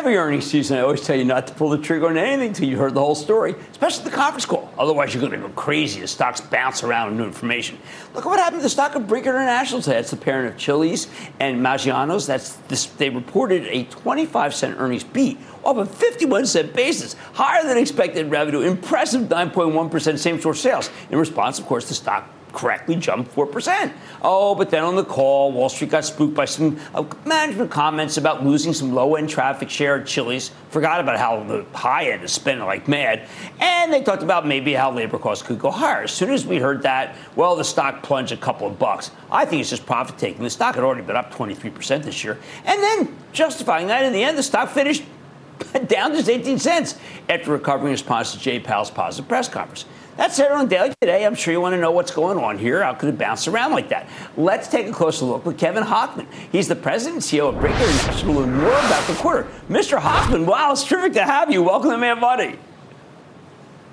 [0.00, 2.66] Every earnings season, I always tell you not to pull the trigger on anything until
[2.66, 4.72] you heard the whole story, especially the conference call.
[4.78, 7.78] Otherwise, you're going to go crazy as stocks bounce around new information.
[8.14, 9.96] Look at what happened to the stock of Brinker International today.
[9.96, 11.06] That's the parent of Chili's
[11.38, 12.26] and Maggiano's.
[12.26, 17.62] That's this, they reported a 25 cent earnings beat off a 51 cent basis, higher
[17.62, 20.88] than expected revenue, impressive 9.1% same store sales.
[21.10, 23.92] In response, of course, the stock correctly jumped 4%.
[24.22, 28.16] Oh, but then on the call, Wall Street got spooked by some uh, management comments
[28.16, 30.50] about losing some low end traffic share at Chili's.
[30.70, 33.28] Forgot about how the high end is spending like mad.
[33.60, 36.02] And they talked about maybe how labor costs could go higher.
[36.02, 39.10] As soon as we heard that, well, the stock plunged a couple of bucks.
[39.30, 40.42] I think it's just profit taking.
[40.42, 42.38] The stock had already been up 23% this year.
[42.64, 45.04] And then justifying that, in the end, the stock finished
[45.86, 46.96] down just 18 cents
[47.28, 49.84] after recovering in response to Jay Powell's positive press conference.
[50.20, 51.24] That's it on Daily today.
[51.24, 52.82] I'm sure you want to know what's going on here.
[52.82, 54.06] How could it bounce around like that?
[54.36, 56.26] Let's take a closer look with Kevin Hochman.
[56.52, 59.48] He's the president and CEO of Brinker International and more about the quarter.
[59.70, 59.98] Mr.
[59.98, 61.62] Hochman, wow, it's terrific to have you.
[61.62, 62.58] Welcome to Mad Money.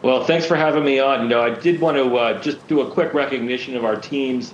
[0.02, 1.22] Well, thanks for having me on.
[1.22, 4.54] You know, I did want to uh, just do a quick recognition of our teams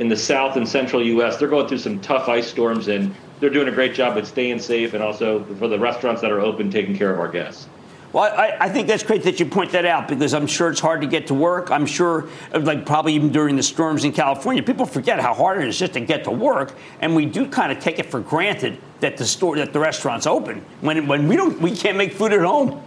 [0.00, 1.36] in the South and Central U.S.
[1.36, 4.58] They're going through some tough ice storms, and they're doing a great job at staying
[4.58, 7.68] safe, and also for the restaurants that are open, taking care of our guests.
[8.12, 10.80] Well, I, I, think that's great that you point that out because I'm sure it's
[10.80, 11.70] hard to get to work.
[11.70, 15.68] I'm sure, like probably even during the storms in California, people forget how hard it
[15.68, 18.78] is just to get to work, and we do kind of take it for granted
[19.00, 22.34] that the store, that the restaurant's open when when we don't, we can't make food
[22.34, 22.82] at home.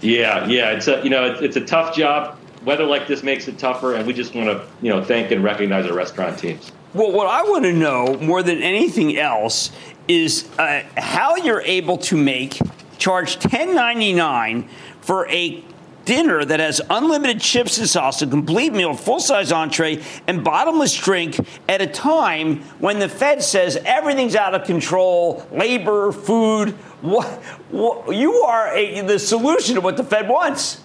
[0.00, 2.38] Yeah, yeah, it's a you know it's, it's a tough job.
[2.64, 5.44] Weather like this makes it tougher, and we just want to you know thank and
[5.44, 6.72] recognize our restaurant teams.
[6.94, 9.70] Well, what I want to know more than anything else
[10.08, 12.58] is uh, how you're able to make
[13.06, 14.68] charge 10.99
[15.00, 15.62] for a
[16.04, 20.92] dinner that has unlimited chips and sauce, a complete meal, full size entree, and bottomless
[20.92, 21.38] drink
[21.68, 26.70] at a time when the Fed says everything's out of control, labor, food.
[27.00, 27.26] What,
[27.70, 30.82] what you are a, the solution to what the Fed wants.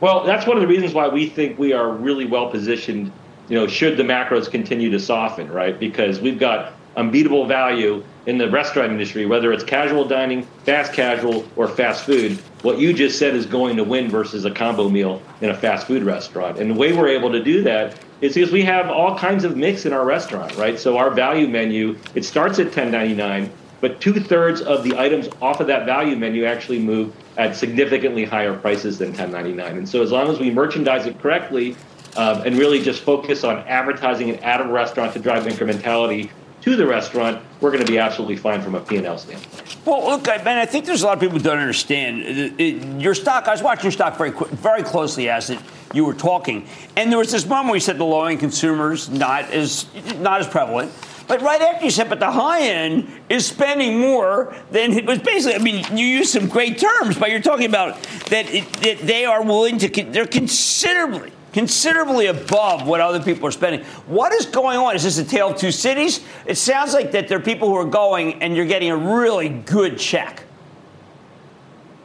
[0.00, 3.12] Well, that's one of the reasons why we think we are really well positioned.
[3.50, 5.78] You know, should the macros continue to soften, right?
[5.78, 11.44] Because we've got unbeatable value in the restaurant industry, whether it's casual dining, fast casual,
[11.56, 15.20] or fast food, what you just said is going to win versus a combo meal
[15.40, 16.58] in a fast food restaurant.
[16.58, 19.56] And the way we're able to do that is because we have all kinds of
[19.56, 20.78] mix in our restaurant, right?
[20.78, 25.58] So our value menu, it starts at $10.99, but two thirds of the items off
[25.58, 29.78] of that value menu actually move at significantly higher prices than $10.99.
[29.78, 31.76] And so as long as we merchandise it correctly,
[32.16, 36.30] um, and really just focus on advertising it at a restaurant to drive incrementality,
[36.62, 39.76] to the restaurant, we're going to be absolutely fine from a P&L standpoint.
[39.84, 43.02] Well, look, man, I think there's a lot of people who don't understand.
[43.02, 45.58] Your stock, I was watching your stock very, very closely as it,
[45.92, 49.50] you were talking, and there was this moment where you said the low-end consumers not
[49.50, 49.86] as
[50.20, 50.90] not as prevalent.
[51.28, 55.18] But right after you said, but the high end is spending more than it was
[55.18, 55.54] basically.
[55.54, 59.24] I mean, you use some great terms, but you're talking about that, it, that they
[59.24, 60.04] are willing to.
[60.04, 63.84] They're considerably considerably above what other people are spending.
[64.06, 64.96] What is going on?
[64.96, 66.20] Is this a tale of two cities?
[66.46, 69.48] It sounds like that there are people who are going and you're getting a really
[69.48, 70.44] good check.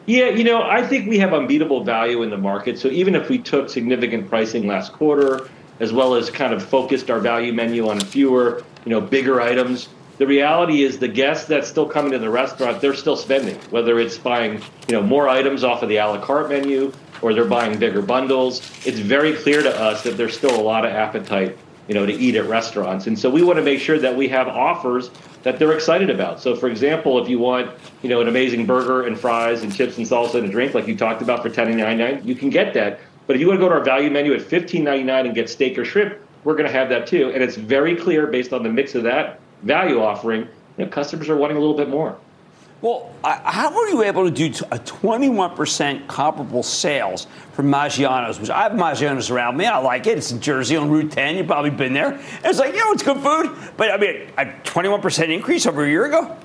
[0.06, 2.80] Yeah, you know, I think we have unbeatable value in the market.
[2.80, 7.12] So even if we took significant pricing last quarter, as well as kind of focused
[7.12, 11.68] our value menu on fewer, you know, bigger items, the reality is the guests that's
[11.68, 15.64] still coming to the restaurant, they're still spending, whether it's buying, you know, more items
[15.64, 18.60] off of the a la carte menu or they're buying bigger bundles.
[18.86, 22.14] It's very clear to us that there's still a lot of appetite, you know, to
[22.14, 23.08] eat at restaurants.
[23.08, 25.10] And so we want to make sure that we have offers
[25.44, 26.42] that they're excited about.
[26.42, 29.98] So for example, if you want, you know, an amazing burger and fries and chips
[29.98, 33.00] and salsa and a drink like you talked about for $10.99, you can get that.
[33.28, 35.78] But if you want to go to our value menu at $15.99 and get steak
[35.78, 37.32] or shrimp, we're going to have that too.
[37.32, 40.42] And it's very clear based on the mix of that value offering,
[40.78, 42.18] you know, customers are wanting a little bit more.
[42.82, 48.40] Well, how were you able to do a 21% comparable sales for Maggiano's?
[48.40, 49.66] Which I have Maggiano's around me.
[49.66, 50.20] I like it.
[50.20, 51.38] It's in Jersey on Route 10.
[51.38, 52.14] You've probably been there.
[52.14, 53.52] And it's like, you know, it's good food.
[53.78, 56.38] But I mean, a 21% increase over a year ago?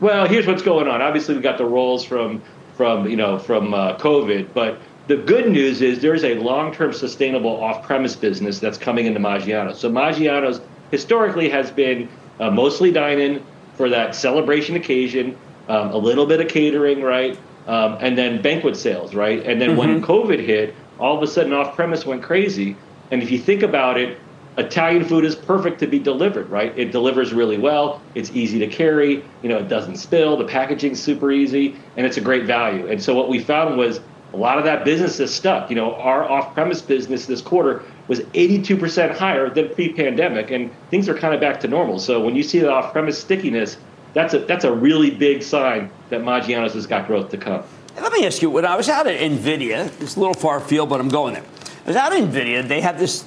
[0.00, 1.00] Well, here's what's going on.
[1.00, 2.42] Obviously, we got the rolls from
[2.74, 7.62] from you know from uh, COVID, but the good news is there's a long-term sustainable
[7.62, 9.78] off-premise business that's coming into Maggiano's.
[9.78, 12.08] So Maggiano's historically has been
[12.38, 13.44] uh, mostly dine-in
[13.80, 15.34] for that celebration occasion,
[15.70, 19.42] um, a little bit of catering, right, um, and then banquet sales, right.
[19.46, 19.78] And then mm-hmm.
[19.78, 22.76] when COVID hit, all of a sudden off-premise went crazy.
[23.10, 24.18] And if you think about it,
[24.58, 26.78] Italian food is perfect to be delivered, right?
[26.78, 28.02] It delivers really well.
[28.14, 29.24] It's easy to carry.
[29.42, 30.36] You know, it doesn't spill.
[30.36, 32.86] The packaging's super easy, and it's a great value.
[32.86, 34.00] And so what we found was
[34.32, 35.70] a lot of that business is stuck.
[35.70, 41.14] You know, our off-premise business this quarter was 82% higher than pre-pandemic, and things are
[41.14, 41.98] kind of back to normal.
[41.98, 43.76] So when you see the off-premise stickiness,
[44.12, 47.62] that's a that's a really big sign that Maggiano's has got growth to come.
[48.00, 50.88] Let me ask you: When I was out at Nvidia, it's a little far field,
[50.88, 51.44] but I'm going there.
[51.84, 52.66] I was out at Nvidia.
[52.66, 53.24] They have this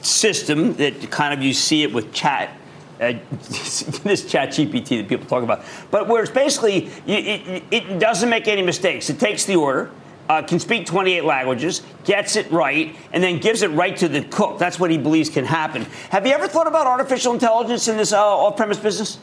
[0.00, 2.56] system that kind of you see it with chat
[3.02, 8.46] uh, this ChatGPT that people talk about, but where it's basically it, it, doesn't make
[8.46, 9.10] any mistakes.
[9.10, 9.90] It takes the order,
[10.32, 14.22] uh, can speak 28 languages, gets it right, and then gives it right to the
[14.22, 14.58] cook.
[14.58, 15.82] That's what he believes can happen.
[16.10, 19.18] Have you ever thought about artificial intelligence in this uh, off-premise business?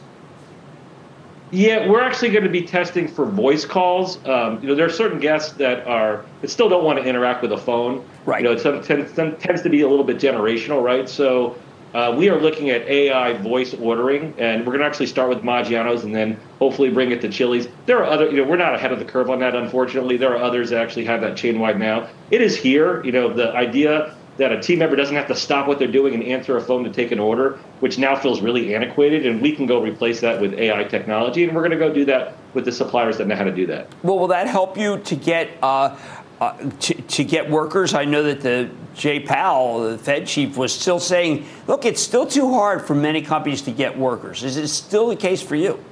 [1.52, 4.24] Yeah, we're actually going to be testing for voice calls.
[4.24, 7.42] Um, you know, there are certain guests that are that still don't want to interact
[7.42, 8.04] with a phone.
[8.24, 8.40] Right.
[8.40, 11.08] You know, it tends, tends to be a little bit generational, right?
[11.08, 11.56] So
[11.94, 15.42] uh, we are looking at AI voice ordering, and we're going to actually start with
[15.42, 17.68] Maggiano's and then hopefully bring it to Chili's.
[17.86, 20.16] There are other, you know, we're not ahead of the curve on that, unfortunately.
[20.16, 22.08] There are others that actually have that chain wide now.
[22.30, 23.04] It is here.
[23.04, 26.14] You know, the idea that a team member doesn't have to stop what they're doing
[26.14, 29.54] and answer a phone to take an order, which now feels really antiquated, and we
[29.54, 32.64] can go replace that with AI technology, and we're going to go do that with
[32.64, 33.88] the suppliers that know how to do that.
[34.02, 35.50] Well, will that help you to get?
[35.62, 35.96] Uh,
[36.40, 37.92] uh, to, to, get workers.
[37.92, 42.26] I know that the Jay Powell, the Fed chief, was still saying, look, it's still
[42.26, 44.42] too hard for many companies to get workers.
[44.42, 45.82] Is it still the case for you?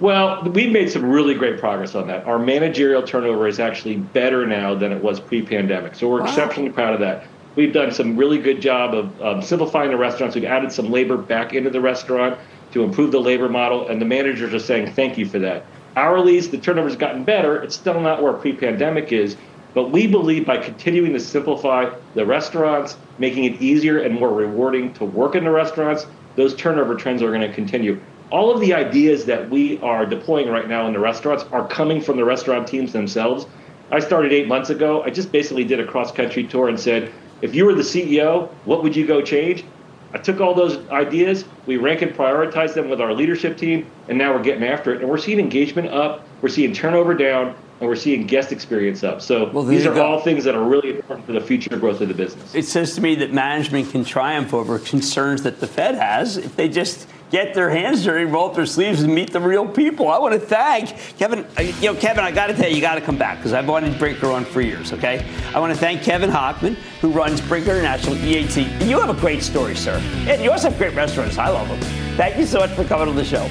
[0.00, 2.26] Well, we've made some really great progress on that.
[2.26, 5.94] Our managerial turnover is actually better now than it was pre pandemic.
[5.94, 6.26] So we're wow.
[6.26, 7.26] exceptionally proud of that.
[7.56, 10.36] We've done some really good job of um, simplifying the restaurants.
[10.36, 12.38] We've added some labor back into the restaurant
[12.72, 15.66] to improve the labor model, and the managers are saying thank you for that.
[16.00, 17.62] Hourlies, the turnover's gotten better.
[17.62, 19.36] It's still not where pre-pandemic is,
[19.74, 24.94] but we believe by continuing to simplify the restaurants, making it easier and more rewarding
[24.94, 28.00] to work in the restaurants, those turnover trends are going to continue.
[28.30, 32.00] All of the ideas that we are deploying right now in the restaurants are coming
[32.00, 33.44] from the restaurant teams themselves.
[33.90, 35.02] I started eight months ago.
[35.02, 38.48] I just basically did a cross country tour and said, if you were the CEO,
[38.64, 39.64] what would you go change?
[40.12, 44.18] I took all those ideas, we rank and prioritize them with our leadership team, and
[44.18, 45.00] now we're getting after it.
[45.00, 49.22] And we're seeing engagement up, we're seeing turnover down, and we're seeing guest experience up.
[49.22, 50.04] So well, these are go.
[50.04, 52.54] all things that are really important for the future growth of the business.
[52.54, 56.56] It says to me that management can triumph over concerns that the Fed has if
[56.56, 60.08] they just get their hands dirty, roll up their sleeves, and meet the real people.
[60.08, 61.46] I want to thank Kevin.
[61.56, 63.52] Uh, you know, Kevin, I got to tell you, you got to come back because
[63.52, 64.92] I've wanted Brinker on for years.
[64.92, 65.24] Okay,
[65.54, 68.56] I want to thank Kevin Hochman, who runs Brinker International EAT.
[68.82, 69.96] You have a great story, sir,
[70.28, 71.38] and you also have great restaurants.
[71.38, 71.80] I love them.
[72.16, 73.46] Thank you so much for coming on the show.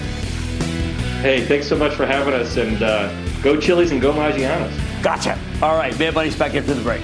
[1.21, 3.09] Hey, thanks so much for having us, and uh,
[3.41, 5.03] go Chili's and go Maggiano's.
[5.03, 5.37] Gotcha.
[5.61, 7.03] All right, Mad Money's back after the break.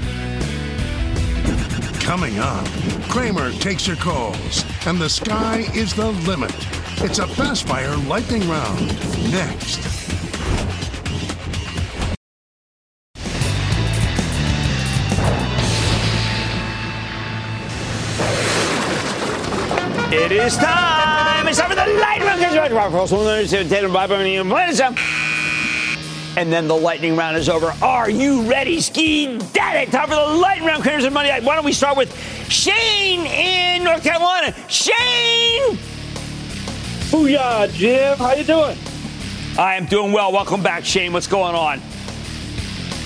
[2.01, 2.67] Coming up,
[3.09, 6.53] Cramer takes your calls, and the sky is the limit.
[6.97, 8.87] It's a fast fire lightning round.
[9.31, 9.79] Next.
[20.13, 21.47] It is time.
[21.47, 22.41] It's time for the lightning round.
[22.41, 22.45] Uh,
[24.81, 24.95] and
[26.51, 27.73] then the lightning round is over.
[27.81, 29.89] Are you ready, Ski Daddy?
[29.89, 30.83] Time for the lightning round.
[30.83, 31.29] Clears of money.
[31.29, 32.13] Why don't we start with
[32.49, 34.53] Shane in North Carolina?
[34.67, 35.77] Shane.
[37.09, 38.17] Booyah, Jim.
[38.17, 38.77] How you doing?
[39.57, 40.33] I am doing well.
[40.33, 41.13] Welcome back, Shane.
[41.13, 41.79] What's going on?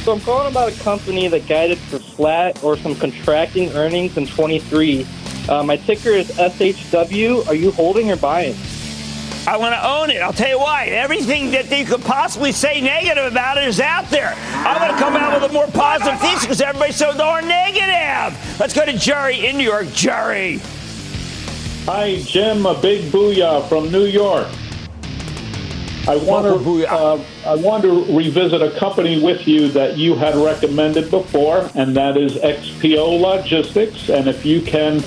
[0.03, 4.25] So I'm calling about a company that guided for flat or some contracting earnings in
[4.25, 5.05] 23.
[5.47, 7.47] Uh, my ticker is SHW.
[7.47, 8.55] Are you holding or buying?
[9.47, 10.21] I want to own it.
[10.21, 10.85] I'll tell you why.
[10.87, 14.35] Everything that you could possibly say negative about it is out there.
[14.37, 18.37] I'm going to come out with a more positive thesis because everybody's so darn negative.
[18.59, 19.87] Let's go to Jerry in New York.
[19.93, 20.59] Jerry.
[21.85, 22.65] Hi, Jim.
[22.65, 24.47] A big booyah from New York.
[26.07, 30.35] I want to uh, I want to revisit a company with you that you had
[30.35, 34.09] recommended before, and that is XPO Logistics.
[34.09, 35.03] And if you can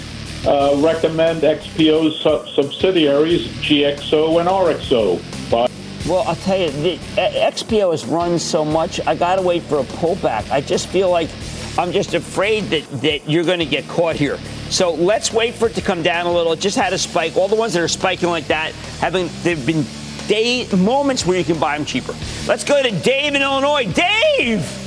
[0.47, 5.51] uh, recommend XPO's sub- subsidiaries, GXO and RXO.
[5.51, 5.69] Bye.
[6.09, 9.01] Well, I'll tell you, the uh, XPO has run so much.
[9.07, 10.51] I got to wait for a pullback.
[10.51, 11.31] I just feel like
[11.79, 14.39] I'm just afraid that, that you're going to get caught here.
[14.69, 16.53] So let's wait for it to come down a little.
[16.53, 17.37] It just had a spike.
[17.37, 19.85] All the ones that are spiking like that, having they've been
[20.27, 22.15] day moments where you can buy them cheaper.
[22.47, 23.85] Let's go to Dave in Illinois.
[23.93, 24.82] Dave.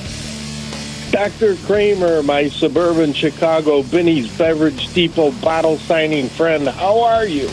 [1.20, 1.55] Dr.
[1.66, 7.47] Cramer, my suburban Chicago Binny's Beverage Depot bottle signing friend, how are you?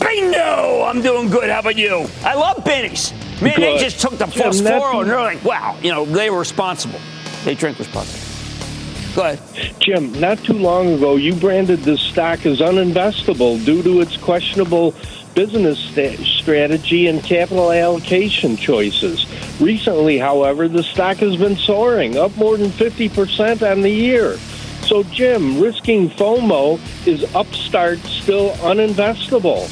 [0.00, 0.82] Bingo!
[0.82, 1.48] I'm doing good.
[1.48, 2.06] How about you?
[2.24, 3.12] I love Binny's.
[3.40, 3.62] Man, Good.
[3.62, 6.28] they just took the Jim, first that's- floor and they're like, wow, you know, they
[6.28, 6.98] were responsible.
[7.44, 9.14] They drink responsibly.
[9.14, 9.76] Go ahead.
[9.78, 14.92] Jim, not too long ago, you branded this stock as uninvestable due to its questionable
[15.34, 19.26] business strategy and capital allocation choices.
[19.60, 24.36] Recently, however, the stock has been soaring, up more than 50% on the year.
[24.86, 29.68] So, Jim, risking FOMO is Upstart still uninvestable?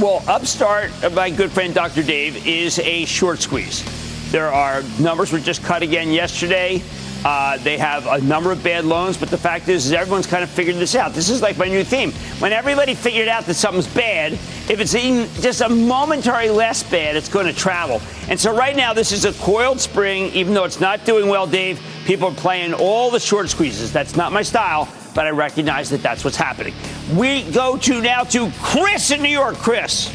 [0.00, 2.02] Well, Upstart, uh, my good friend Dr.
[2.02, 3.84] Dave, is a short squeeze.
[4.32, 6.82] There are numbers were just cut again yesterday.
[7.24, 10.42] Uh, they have a number of bad loans, but the fact is, is everyone's kind
[10.42, 11.12] of figured this out.
[11.12, 12.12] This is like my new theme.
[12.40, 17.16] When everybody figured out that something's bad, if it's even just a momentary less bad,
[17.16, 18.00] it's going to travel.
[18.28, 21.46] And so right now, this is a coiled spring, even though it's not doing well,
[21.46, 21.78] Dave.
[22.06, 23.92] People are playing all the short squeezes.
[23.92, 26.72] That's not my style, but I recognize that that's what's happening.
[27.14, 29.56] We go to now to Chris in New York.
[29.56, 30.08] Chris.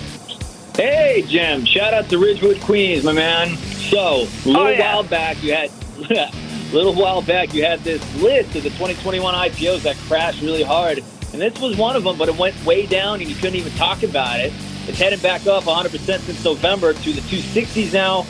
[0.76, 1.66] Hey, Jim.
[1.66, 3.56] Shout out to Ridgewood, Queens, my man.
[3.58, 4.96] So, a little Oh, yeah.
[4.96, 5.70] while back, you had.
[6.74, 11.00] little while back, you had this list of the 2021 IPOs that crashed really hard,
[11.34, 12.18] and this was one of them.
[12.18, 14.54] But it went way down, and you couldn't even talk about it.
[14.88, 18.26] It's heading back up 100% since November to the 260s now.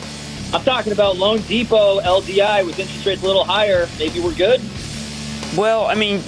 [0.54, 3.88] I'm talking about loanDepot, LDI, with interest rates a little higher.
[3.98, 4.60] Maybe we're good.
[5.56, 6.20] Well, I mean,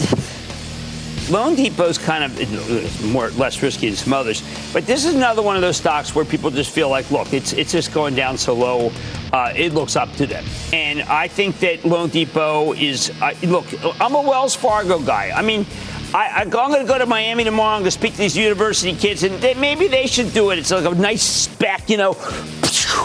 [1.28, 5.62] loanDepot's kind of more less risky than some others, but this is another one of
[5.62, 8.92] those stocks where people just feel like, look, it's it's just going down so low,
[9.32, 10.44] uh, it looks up to them.
[10.72, 13.66] And I think that Loan Depot is uh, look.
[14.00, 15.30] I'm a Wells Fargo guy.
[15.34, 15.66] I mean.
[16.14, 17.74] I, I'm going to go to Miami tomorrow.
[17.76, 20.58] I'm going to speak to these university kids, and they, maybe they should do it.
[20.58, 22.14] It's like a nice spec, you know,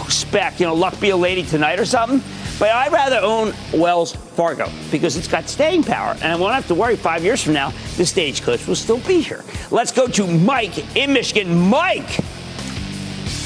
[0.08, 2.22] spec, you know, luck be a lady tonight or something.
[2.60, 6.68] But I'd rather own Wells Fargo because it's got staying power, and I won't have
[6.68, 9.44] to worry five years from now the stagecoach will still be here.
[9.72, 11.58] Let's go to Mike in Michigan.
[11.70, 12.08] Mike.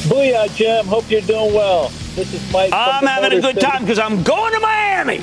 [0.07, 0.85] Booyah, Jim.
[0.85, 1.89] Hope you're doing well.
[2.15, 2.71] This is Mike.
[2.73, 3.67] I'm having a good City.
[3.67, 5.21] time because I'm going to Miami.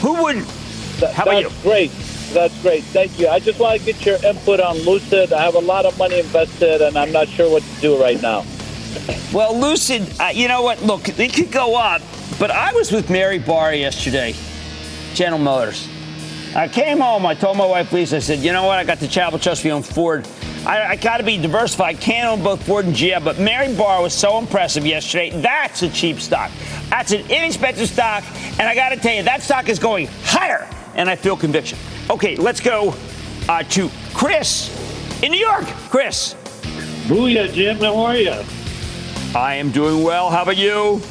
[0.00, 0.46] Who wouldn't?
[1.12, 1.90] How about That's great.
[2.32, 2.84] That's great.
[2.84, 3.28] Thank you.
[3.28, 5.32] I just want to get your input on Lucid.
[5.32, 8.20] I have a lot of money invested, and I'm not sure what to do right
[8.20, 8.44] now.
[9.32, 10.82] Well, Lucid, uh, you know what?
[10.82, 12.02] Look, it could go up,
[12.38, 14.34] but I was with Mary Barra yesterday,
[15.14, 15.88] General Motors.
[16.54, 17.26] I came home.
[17.26, 18.16] I told my wife Lisa.
[18.16, 18.78] I said, "You know what?
[18.78, 19.62] I got the Charitable Trust.
[19.62, 20.26] We own Ford.
[20.64, 22.00] I, I got to be diversified.
[22.00, 25.30] Can't own both Ford and GM." But Mary Barra was so impressive yesterday.
[25.30, 26.50] That's a cheap stock.
[26.88, 28.24] That's an inexpensive stock,
[28.58, 31.78] and I got to tell you, that stock is going higher, and I feel conviction.
[32.08, 32.94] Okay, let's go
[33.48, 34.70] uh, to Chris
[35.22, 35.66] in New York.
[35.90, 36.34] Chris.
[37.06, 37.78] Booyah, Jim.
[37.78, 38.34] How are you?
[39.36, 40.30] I am doing well.
[40.30, 41.02] How about you?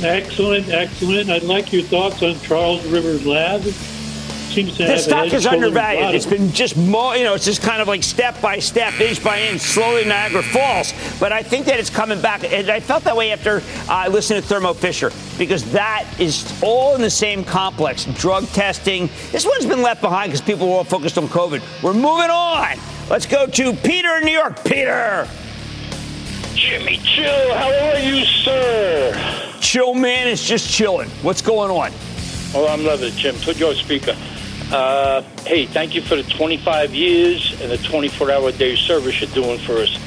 [0.00, 1.28] Excellent, excellent.
[1.28, 3.62] I'd like your thoughts on Charles Rivers Lab.
[3.62, 6.14] Seems to a stock is undervalued.
[6.14, 9.24] It's been just more, you know, it's just kind of like step by step, inch
[9.24, 10.94] by inch, slowly Niagara Falls.
[11.18, 12.44] But I think that it's coming back.
[12.44, 16.56] And I felt that way after uh, I listened to Thermo Fisher because that is
[16.62, 18.04] all in the same complex.
[18.04, 19.10] Drug testing.
[19.32, 21.60] This one's been left behind because people were all focused on COVID.
[21.82, 22.76] We're moving on.
[23.10, 24.62] Let's go to Peter in New York.
[24.62, 25.26] Peter.
[26.54, 29.12] Jimmy Chill, how are you, sir?
[29.60, 31.08] Chill, man, is just chilling.
[31.22, 31.90] What's going on?
[32.54, 33.34] Oh, I'm loving it, Jim.
[33.42, 34.16] Put your speaker.
[34.70, 39.58] Uh, hey, thank you for the 25 years and the 24-hour day service you're doing
[39.58, 39.98] for us.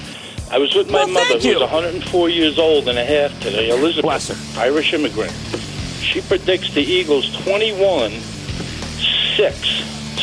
[0.50, 4.58] I was with my Well, mother, who's 104 years old and a half today, Elizabeth,
[4.58, 5.34] Irish immigrant.
[6.02, 8.24] She predicts the Eagles 21-6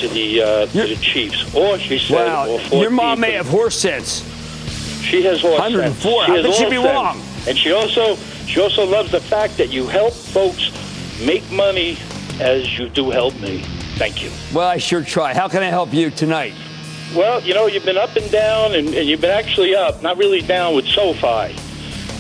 [0.01, 3.33] to the uh, to the Chiefs, or she said, Wow, or 14 your mom may
[3.33, 4.25] have horse sense.
[5.05, 5.93] She has horse 104.
[5.93, 6.27] sense.
[6.27, 6.87] How has could she be sense.
[6.87, 7.23] wrong?
[7.47, 10.71] And she also she also loves the fact that you help folks
[11.25, 11.97] make money
[12.41, 13.63] as you do help me.
[13.97, 14.31] Thank you.
[14.53, 15.35] Well, I sure try.
[15.35, 16.53] How can I help you tonight?
[17.15, 20.17] Well, you know, you've been up and down, and, and you've been actually up, not
[20.17, 21.55] really down with SoFi.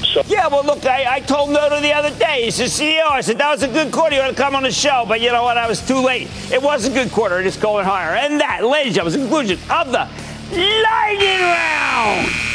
[0.04, 2.44] So Yeah, well, look, I, I told Noto the other day.
[2.44, 4.14] He said, CEO, I said, that was a good quarter.
[4.14, 5.04] You ought to come on the show.
[5.08, 5.58] But you know what?
[5.58, 6.28] I was too late.
[6.52, 7.40] It was a good quarter.
[7.40, 8.14] It's going higher.
[8.14, 10.08] And that, ladies and gentlemen, was the conclusion of the
[10.52, 12.53] Lightning Round.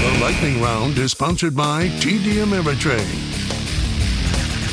[0.00, 3.02] The lightning round is sponsored by TD Ameritrade.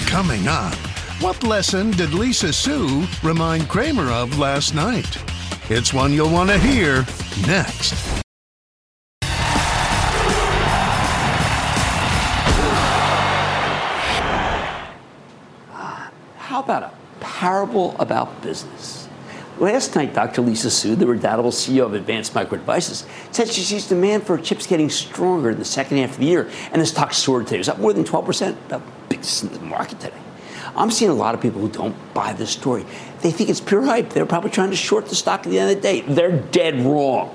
[0.08, 0.76] Coming up,
[1.20, 5.18] what lesson did Lisa Su remind Cramer of last night?
[5.68, 7.06] It's one you'll want to hear
[7.48, 7.96] next.
[15.74, 19.05] Ah, how about a parable about business?
[19.58, 20.41] Last night, Dr.
[20.41, 24.68] Lisa Su, the redoubtable CEO of Advanced Micro Devices, said she sees demand for chips
[24.68, 27.58] getting stronger in the second half of the year, and the stock soared today.
[27.58, 30.18] It was up more than 12%, the biggest in the market today.
[30.76, 32.86] I'm seeing a lot of people who don't buy this story.
[33.22, 34.10] They think it's pure hype.
[34.10, 36.01] They're probably trying to short the stock at the end of the day.
[36.01, 37.34] They're dead wrong.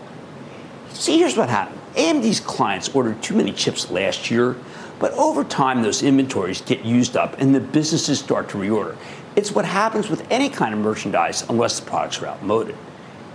[0.93, 4.57] See, here's what happened AMD's clients ordered too many chips last year,
[4.99, 8.97] but over time, those inventories get used up and the businesses start to reorder.
[9.37, 12.77] It's what happens with any kind of merchandise unless the products are outmoded.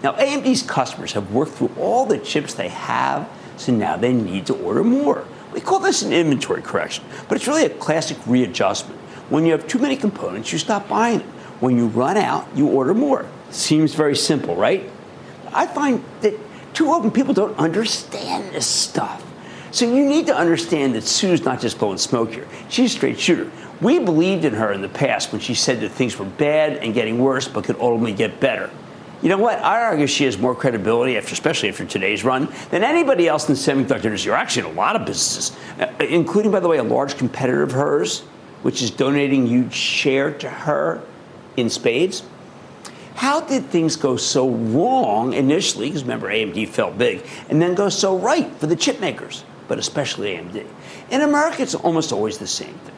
[0.03, 3.27] Now, AMD's customers have worked through all the chips they have,
[3.57, 5.25] so now they need to order more.
[5.53, 8.99] We call this an inventory correction, but it's really a classic readjustment.
[9.29, 11.29] When you have too many components, you stop buying them.
[11.59, 13.25] When you run out, you order more.
[13.49, 14.89] Seems very simple, right?
[15.53, 16.37] I find that
[16.73, 19.24] too often people don't understand this stuff.
[19.75, 22.47] So you need to understand that Su's not just blowing smoke here.
[22.69, 23.51] She's a straight shooter.
[23.81, 26.93] We believed in her in the past when she said that things were bad and
[26.93, 28.71] getting worse, but could ultimately get better.
[29.21, 29.59] You know what?
[29.59, 33.55] I argue she has more credibility, after, especially after today's run, than anybody else in
[33.55, 36.77] the semiconductor industry, or actually in a lot of businesses, uh, including, by the way,
[36.77, 38.21] a large competitor of hers,
[38.61, 41.01] which is donating huge share to her
[41.57, 42.23] in spades.
[43.15, 45.89] How did things go so wrong initially?
[45.89, 49.79] Because remember, AMD fell big, and then go so right for the chip makers, but
[49.79, 50.65] especially AMD.
[51.09, 52.95] In America, it's almost always the same thing.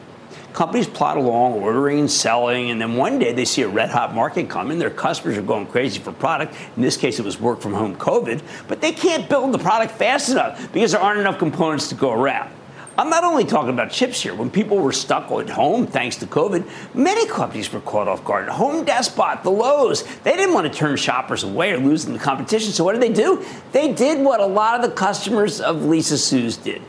[0.52, 4.14] Companies plot along, ordering and selling, and then one day they see a red hot
[4.14, 4.78] market come coming.
[4.78, 6.54] Their customers are going crazy for product.
[6.74, 9.92] In this case, it was work from home COVID, but they can't build the product
[9.92, 12.50] fast enough because there aren't enough components to go around.
[12.98, 14.34] I'm not only talking about chips here.
[14.34, 18.48] When people were stuck at home thanks to COVID, many companies were caught off guard.
[18.48, 22.18] Home Depot, the Lowe's, they didn't want to turn shoppers away or lose them the
[22.18, 22.72] competition.
[22.72, 23.44] So what did they do?
[23.70, 26.82] They did what a lot of the customers of Lisa Su's did.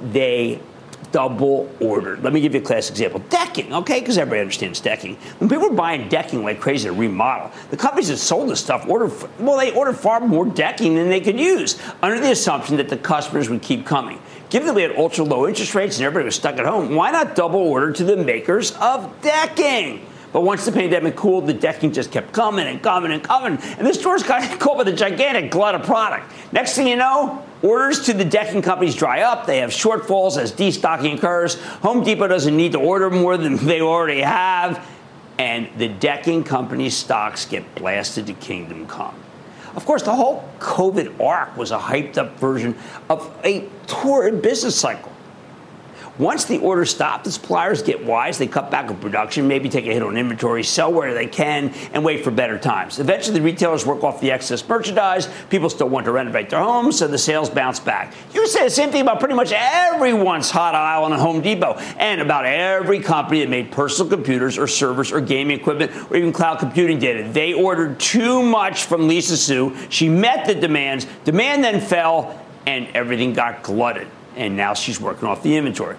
[0.00, 0.58] They
[1.12, 2.22] double ordered.
[2.22, 3.20] Let me give you a classic example.
[3.28, 5.16] Decking, okay, because everybody understands decking.
[5.38, 8.88] When people were buying decking like crazy to remodel, the companies that sold this stuff
[8.88, 12.88] ordered, well, they ordered far more decking than they could use under the assumption that
[12.88, 14.20] the customers would keep coming.
[14.50, 17.12] Given that we had ultra low interest rates and everybody was stuck at home, why
[17.12, 20.04] not double order to the makers of decking?
[20.32, 23.58] But once the pandemic cooled, the decking just kept coming and coming and coming.
[23.78, 26.32] And the stores got caught with a gigantic glut of product.
[26.52, 29.46] Next thing you know, orders to the decking companies dry up.
[29.46, 31.54] They have shortfalls as destocking occurs.
[31.82, 34.86] Home Depot doesn't need to order more than they already have.
[35.38, 39.14] And the decking companies' stocks get blasted to kingdom come.
[39.76, 42.76] Of course, the whole COVID arc was a hyped up version
[43.08, 45.09] of a torrid business cycle.
[46.20, 48.36] Once the order stopped, the suppliers get wise.
[48.36, 51.70] They cut back on production, maybe take a hit on inventory, sell where they can,
[51.94, 52.98] and wait for better times.
[52.98, 55.30] Eventually, the retailers work off the excess merchandise.
[55.48, 58.12] People still want to renovate their homes, so the sales bounce back.
[58.34, 61.78] You say the same thing about pretty much everyone's hot aisle in a Home Depot
[61.98, 66.34] and about every company that made personal computers or servers or gaming equipment or even
[66.34, 67.26] cloud computing data.
[67.32, 69.74] They ordered too much from Lisa Su.
[69.88, 71.06] She met the demands.
[71.24, 74.06] Demand then fell, and everything got glutted.
[74.36, 75.96] And now she's working off the inventory.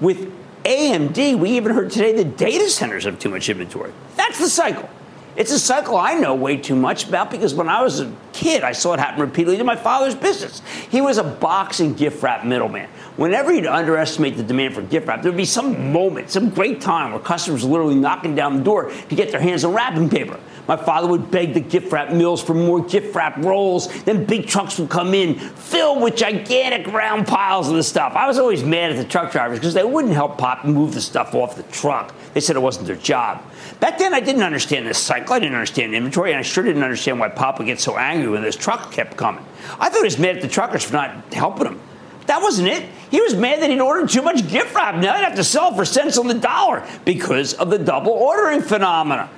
[0.00, 0.32] With
[0.64, 3.92] AMD, we even heard today the data centers have too much inventory.
[4.16, 4.88] That's the cycle.
[5.36, 8.64] It's a cycle I know way too much about because when I was a kid,
[8.64, 10.60] I saw it happen repeatedly to my father's business.
[10.90, 12.88] He was a box and gift wrap middleman.
[13.16, 17.12] Whenever you'd underestimate the demand for gift wrap, there'd be some moment, some great time
[17.12, 20.40] where customers were literally knocking down the door to get their hands on wrapping paper.
[20.68, 23.88] My father would beg the gift wrap mills for more gift wrap rolls.
[24.04, 28.14] Then big trucks would come in filled with gigantic round piles of the stuff.
[28.14, 31.00] I was always mad at the truck drivers because they wouldn't help Pop move the
[31.00, 32.14] stuff off the truck.
[32.34, 33.42] They said it wasn't their job.
[33.80, 35.34] Back then, I didn't understand this cycle.
[35.34, 38.28] I didn't understand inventory, and I sure didn't understand why Pop would get so angry
[38.28, 39.44] when this truck kept coming.
[39.78, 41.80] I thought he was mad at the truckers for not helping him.
[42.26, 42.88] That wasn't it.
[43.10, 44.94] He was mad that he'd ordered too much gift wrap.
[44.94, 48.62] Now he'd have to sell for cents on the dollar because of the double ordering
[48.62, 49.28] phenomena.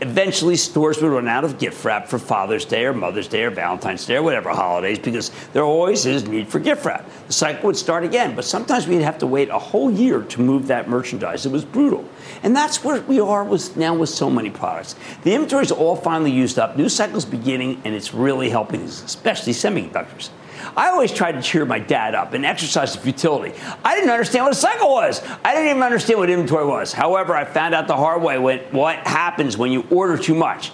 [0.00, 3.50] Eventually, stores would run out of gift wrap for Father's Day or Mother's Day or
[3.50, 7.08] Valentine's Day or whatever holidays because there always is need for gift wrap.
[7.28, 10.40] The cycle would start again, but sometimes we'd have to wait a whole year to
[10.40, 11.46] move that merchandise.
[11.46, 12.04] It was brutal.
[12.42, 14.96] And that's where we are with, now with so many products.
[15.22, 19.52] The inventory is all finally used up, new cycle's beginning, and it's really helping, especially
[19.52, 20.30] semiconductors.
[20.76, 23.54] I always tried to cheer my dad up and exercise the futility.
[23.84, 25.22] I didn't understand what a cycle was.
[25.44, 26.92] I didn't even understand what inventory was.
[26.92, 30.72] However, I found out the hard way what happens when you order too much.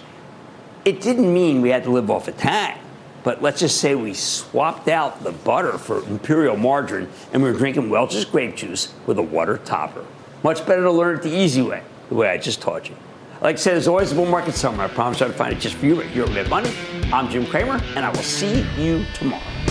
[0.85, 2.79] It didn't mean we had to live off a tank,
[3.23, 7.57] But let's just say we swapped out the butter for imperial margarine and we were
[7.57, 10.05] drinking Welch's grape juice with a water topper.
[10.43, 12.95] Much better to learn it the easy way, the way I just taught you.
[13.41, 14.87] Like I said, there's always a bull market somewhere.
[14.87, 16.71] I promise I'll find it just for you at Your Mad Money.
[17.11, 19.70] I'm Jim Cramer, and I will see you tomorrow.